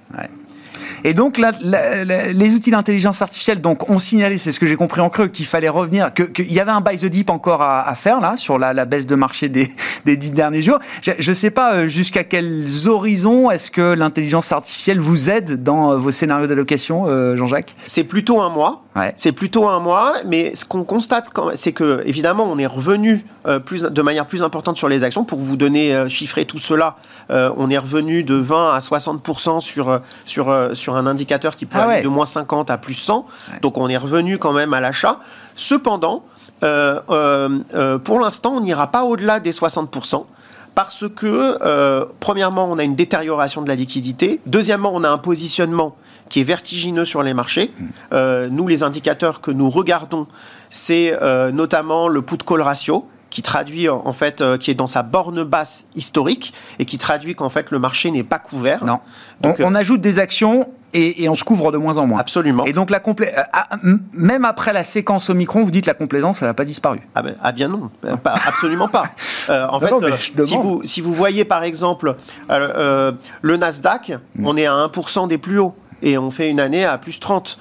Et 1.07 1.15
donc, 1.15 1.39
les 1.39 2.55
outils 2.55 2.73
d'intelligence 2.73 3.23
artificielle 3.23 3.61
donc, 3.61 3.89
ont 3.89 4.01
signalé, 4.01 4.39
c'est 4.39 4.51
ce 4.51 4.59
que 4.59 4.67
j'ai 4.67 4.75
compris 4.75 5.01
en 5.01 5.09
creux, 5.09 5.29
qu'il 5.29 5.47
fallait 5.47 5.69
revenir, 5.69 6.13
qu'il 6.13 6.53
y 6.53 6.59
avait 6.59 6.73
un 6.73 6.81
buy 6.81 6.97
the 6.97 7.05
deep 7.05 7.31
encore 7.31 7.63
à, 7.63 7.95
faire 7.95 8.19
là, 8.19 8.37
sur 8.37 8.59
la, 8.59 8.85
baisse 8.87 9.07
de 9.07 9.15
marché 9.15 9.49
des, 10.05 10.17
dix 10.17 10.33
derniers 10.33 10.63
jours. 10.63 10.81
Je 11.03 11.31
ne 11.31 11.35
sais 11.35 11.53
pas 11.53 11.75
euh, 11.75 11.87
jusqu'à 11.87 12.25
quels 12.25 12.67
horizons 12.89 13.53
est-ce 13.53 13.71
que 13.71 13.95
l'intelligence 13.95 14.51
artificielle 14.51 14.99
vous 14.99 15.31
aide 15.31 15.63
dans 15.63 15.93
euh, 15.93 15.97
vos 15.97 16.11
scénarios 16.11 16.49
d'allocation, 16.49 17.05
euh, 17.07 17.37
Jean-Jacques? 17.37 17.77
C'est 17.87 18.03
plutôt 18.03 18.41
un 18.41 18.49
mois. 18.49 18.86
C'est 19.17 19.33
plutôt 19.33 19.69
un 19.69 19.79
mois, 19.79 20.15
mais 20.25 20.55
ce 20.55 20.65
qu'on 20.65 20.85
constate, 20.85 21.31
c'est 21.55 21.73
que 21.73 22.03
évidemment, 22.07 22.45
on 22.45 22.59
est 22.59 22.67
revenu 22.67 23.25
plus, 23.65 23.83
de 23.83 24.03
manière 24.03 24.27
plus 24.27 24.43
importante 24.43 24.77
sur 24.77 24.89
les 24.89 25.05
actions. 25.05 25.25
Pour 25.25 25.39
vous 25.39 25.57
donner, 25.57 26.09
chiffrer 26.09 26.45
tout 26.45 26.59
cela, 26.59 26.97
on 27.29 27.71
est 27.71 27.79
revenu 27.79 28.23
de 28.23 28.35
20 28.35 28.75
à 28.75 28.79
60% 28.79 29.61
sur, 29.61 30.01
sur, 30.25 30.71
sur 30.73 30.97
un 30.97 31.07
indicateur 31.07 31.55
qui 31.57 31.67
peut 31.67 31.79
ah 31.81 31.89
aller 31.89 32.03
de 32.03 32.09
moins 32.09 32.27
50 32.27 32.71
à 32.71 32.79
plus 32.79 32.95
100. 32.95 33.27
Donc 33.63 33.79
on 33.79 33.89
est 33.89 33.97
revenu 33.97 34.39
quand 34.39 34.53
même 34.53 34.73
à 34.73 34.81
l'achat. 34.81 35.21
Cependant, 35.55 36.25
euh, 36.63 37.01
euh, 37.11 37.59
euh, 37.75 37.99
pour 37.99 38.21
l'instant, 38.21 38.55
on 38.55 38.61
n'ira 38.61 38.91
pas 38.91 39.05
au-delà 39.05 39.41
des 39.41 39.53
60% 39.53 40.25
parce 40.75 41.05
que, 41.09 42.07
premièrement, 42.21 42.69
on 42.71 42.79
a 42.79 42.85
une 42.85 42.95
détérioration 42.95 43.63
de 43.63 43.69
la 43.69 43.75
liquidité. 43.75 44.43
Deuxièmement, 44.45 44.93
on 44.95 45.05
a 45.05 45.09
un 45.09 45.17
positionnement 45.17 45.97
qui 46.29 46.41
est 46.41 46.45
vertigineux 46.45 47.05
sur 47.05 47.23
les 47.23 47.35
marchés. 47.35 47.73
Mm. 47.79 48.47
nous, 48.51 48.69
les 48.69 48.83
indicateurs 48.83 49.41
que 49.41 49.51
nous 49.51 49.71
regardons, 49.71 50.27
c'est 50.71 51.17
notamment 51.53 52.09
le 52.09 52.23
put-call 52.23 52.63
ratio, 52.63 53.07
qui 53.37 53.43
traduit 53.43 53.87
en 53.91 54.15
fait, 54.15 54.41
euh, 54.41 54.57
qui 54.57 54.71
est 54.71 54.75
dans 54.75 54.87
sa 54.87 55.03
borne 55.03 55.45
basse 55.45 55.85
historique 55.95 56.55
et 56.79 56.87
qui 56.87 56.97
traduit 56.97 57.35
qu'en 57.35 57.51
fait 57.51 57.71
le 57.71 57.79
marché 57.79 58.11
n'est 58.11 58.23
pas 58.23 58.39
couvert. 58.39 58.83
Non. 58.83 59.01
Donc, 59.43 59.57
on, 59.61 59.75
ajoute 59.75 60.01
des 60.01 60.19
actions 60.19 60.67
et, 60.95 61.29
on 61.29 61.35
se 61.35 61.45
couvre 61.45 61.71
de 61.71 61.77
moins 61.77 61.99
en 61.99 62.07
moins. 62.07 62.19
Absolument. 62.19 62.65
Et 62.65 62.73
donc 62.73 62.89
la 62.89 62.99
complé 62.99 63.29
euh, 63.37 63.43
ah, 63.53 63.69
même 64.15 64.47
après 64.47 64.73
la 64.73 64.83
séquence 64.83 65.29
Omicron, 65.29 65.65
vous 65.65 65.71
dites 65.71 65.85
la 65.85 65.93
complaisance, 65.93 66.41
elle 66.41 66.49
n'a 66.49 66.55
pas 66.55 66.65
disparu. 66.65 67.01
Ah, 67.15 67.21
ben, 67.21 67.35
ah 67.43 67.53
bien 67.53 67.69
non, 67.69 67.91
absolument 68.25 68.89
pas. 68.89 69.05
Euh, 69.49 69.65
en 69.71 69.79
fait, 69.79 69.95
si, 70.45 70.57
vous, 70.57 70.81
si 70.85 71.01
vous 71.01 71.13
voyez 71.13 71.45
par 71.45 71.63
exemple 71.63 72.17
le 72.49 73.57
Nasdaq, 73.57 74.19
mm. 74.35 74.45
on 74.45 74.57
est 74.57 74.67
à 74.67 74.75
1% 74.89 75.29
des 75.29 75.39
plus 75.39 75.61
hauts 75.61 75.77
et 76.03 76.19
on 76.19 76.31
fait 76.31 76.51
une 76.51 76.61
année 76.61 76.85
à 76.85 76.99
plus 76.99 77.21
30. 77.21 77.59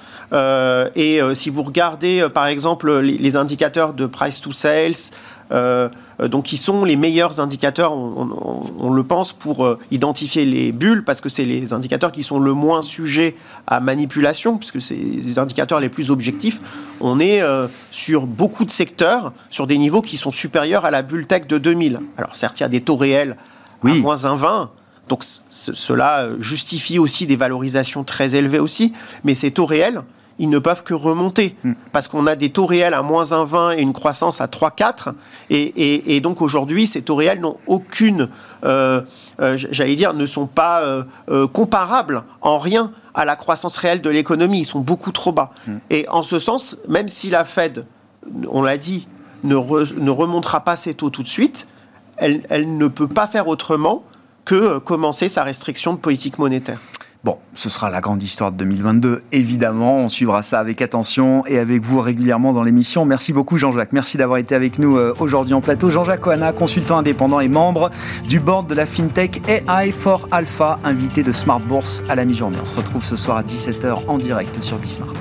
et 0.94 1.20
si 1.34 1.50
vous 1.50 1.62
regardez, 1.62 2.26
par 2.32 2.46
exemple, 2.46 2.98
les, 3.00 3.36
indicateurs 3.36 3.92
de 3.92 4.06
price 4.06 4.40
to 4.40 4.52
sales, 4.52 5.10
euh, 5.52 5.88
donc 6.28 6.44
qui 6.44 6.56
sont 6.56 6.84
les 6.84 6.96
meilleurs 6.96 7.40
indicateurs, 7.40 7.92
on, 7.92 8.92
le 8.92 9.04
pense, 9.04 9.32
pour 9.32 9.64
euh, 9.64 9.78
identifier 9.90 10.44
les 10.44 10.72
bulles, 10.72 11.04
parce 11.04 11.20
que 11.20 11.28
c'est 11.28 11.44
les 11.44 11.72
indicateurs 11.72 12.10
qui 12.10 12.22
sont 12.22 12.40
le 12.40 12.52
moins 12.52 12.82
sujets 12.82 13.36
à 13.66 13.80
manipulation, 13.80 14.56
puisque 14.56 14.80
c'est 14.80 14.94
les 14.94 15.38
indicateurs 15.38 15.78
les 15.78 15.88
plus 15.88 16.10
objectifs. 16.10 16.60
On 17.00 17.20
est 17.20 17.42
euh, 17.42 17.66
sur 17.90 18.26
beaucoup 18.26 18.64
de 18.64 18.70
secteurs, 18.70 19.32
sur 19.50 19.66
des 19.66 19.78
niveaux 19.78 20.02
qui 20.02 20.16
sont 20.16 20.32
supérieurs 20.32 20.84
à 20.84 20.90
la 20.90 21.02
bulle 21.02 21.26
tech 21.26 21.46
de 21.46 21.58
2000. 21.58 22.00
Alors 22.16 22.34
certes, 22.34 22.58
il 22.60 22.62
y 22.62 22.66
a 22.66 22.68
des 22.68 22.80
taux 22.80 22.96
réels 22.96 23.36
à 23.84 23.94
moins 23.94 24.16
1,20, 24.16 24.68
donc 25.08 25.24
cela 25.50 26.28
justifie 26.40 26.98
aussi 26.98 27.26
des 27.26 27.36
valorisations 27.36 28.04
très 28.04 28.34
élevées 28.34 28.58
aussi, 28.58 28.92
mais 29.24 29.34
ces 29.34 29.50
taux 29.50 29.66
réels, 29.66 30.02
ils 30.38 30.50
ne 30.50 30.58
peuvent 30.58 30.82
que 30.82 30.94
remonter 30.94 31.56
mm. 31.64 31.72
parce 31.92 32.08
qu'on 32.08 32.26
a 32.26 32.36
des 32.36 32.50
taux 32.50 32.66
réels 32.66 32.94
à 32.94 33.02
moins 33.02 33.24
1,20 33.24 33.78
et 33.78 33.82
une 33.82 33.92
croissance 33.92 34.40
à 34.40 34.46
3,4 34.46 35.12
et, 35.50 36.16
et, 36.16 36.20
donc 36.20 36.42
aujourd'hui 36.42 36.86
ces 36.86 37.02
taux 37.02 37.14
réels 37.14 37.40
n'ont 37.40 37.56
aucune, 37.66 38.28
euh, 38.64 39.00
euh, 39.40 39.56
j'allais 39.56 39.94
dire, 39.94 40.14
ne 40.14 40.26
sont 40.26 40.46
pas 40.46 40.82
euh, 40.82 41.46
comparables 41.48 42.24
en 42.40 42.58
rien 42.58 42.92
à 43.14 43.24
la 43.24 43.36
croissance 43.36 43.78
réelle 43.78 44.02
de 44.02 44.10
l'économie. 44.10 44.60
Ils 44.60 44.64
sont 44.64 44.80
beaucoup 44.80 45.12
trop 45.12 45.32
bas. 45.32 45.52
Mm. 45.66 45.72
Et 45.90 46.08
en 46.08 46.22
ce 46.22 46.38
sens, 46.38 46.76
même 46.88 47.08
si 47.08 47.30
la 47.30 47.44
Fed, 47.44 47.86
on 48.48 48.62
l'a 48.62 48.76
dit, 48.76 49.08
ne, 49.44 49.54
ne, 49.54 50.10
remontera 50.10 50.60
pas 50.60 50.76
ses 50.76 50.94
taux 50.94 51.10
tout 51.10 51.22
de 51.22 51.28
suite, 51.28 51.66
elle, 52.18 52.42
elle 52.50 52.76
ne 52.76 52.88
peut 52.88 53.08
pas 53.08 53.26
faire 53.26 53.48
autrement 53.48 54.02
que 54.46 54.78
commencer 54.78 55.28
sa 55.28 55.42
restriction 55.42 55.92
de 55.92 55.98
politique 55.98 56.38
monétaire. 56.38 56.80
Bon, 57.26 57.38
ce 57.54 57.68
sera 57.68 57.90
la 57.90 58.00
grande 58.00 58.22
histoire 58.22 58.52
de 58.52 58.56
2022, 58.58 59.22
évidemment. 59.32 59.98
On 59.98 60.08
suivra 60.08 60.42
ça 60.42 60.60
avec 60.60 60.80
attention 60.80 61.44
et 61.46 61.58
avec 61.58 61.82
vous 61.82 62.00
régulièrement 62.00 62.52
dans 62.52 62.62
l'émission. 62.62 63.04
Merci 63.04 63.32
beaucoup, 63.32 63.58
Jean-Jacques. 63.58 63.92
Merci 63.92 64.16
d'avoir 64.16 64.38
été 64.38 64.54
avec 64.54 64.78
nous 64.78 64.96
euh, 64.96 65.12
aujourd'hui 65.18 65.52
en 65.52 65.60
plateau. 65.60 65.90
Jean-Jacques 65.90 66.24
Oana, 66.24 66.52
consultant 66.52 66.98
indépendant 66.98 67.40
et 67.40 67.48
membre 67.48 67.90
du 68.28 68.38
board 68.38 68.68
de 68.68 68.76
la 68.76 68.86
FinTech 68.86 69.42
AI 69.48 69.90
for 69.90 70.28
Alpha, 70.30 70.78
invité 70.84 71.24
de 71.24 71.32
Smart 71.32 71.58
Bourse 71.58 72.04
à 72.08 72.14
la 72.14 72.24
mi-journée. 72.24 72.58
On 72.62 72.66
se 72.66 72.76
retrouve 72.76 73.02
ce 73.02 73.16
soir 73.16 73.38
à 73.38 73.42
17h 73.42 74.06
en 74.06 74.18
direct 74.18 74.62
sur 74.62 74.78
Bismart. 74.78 75.12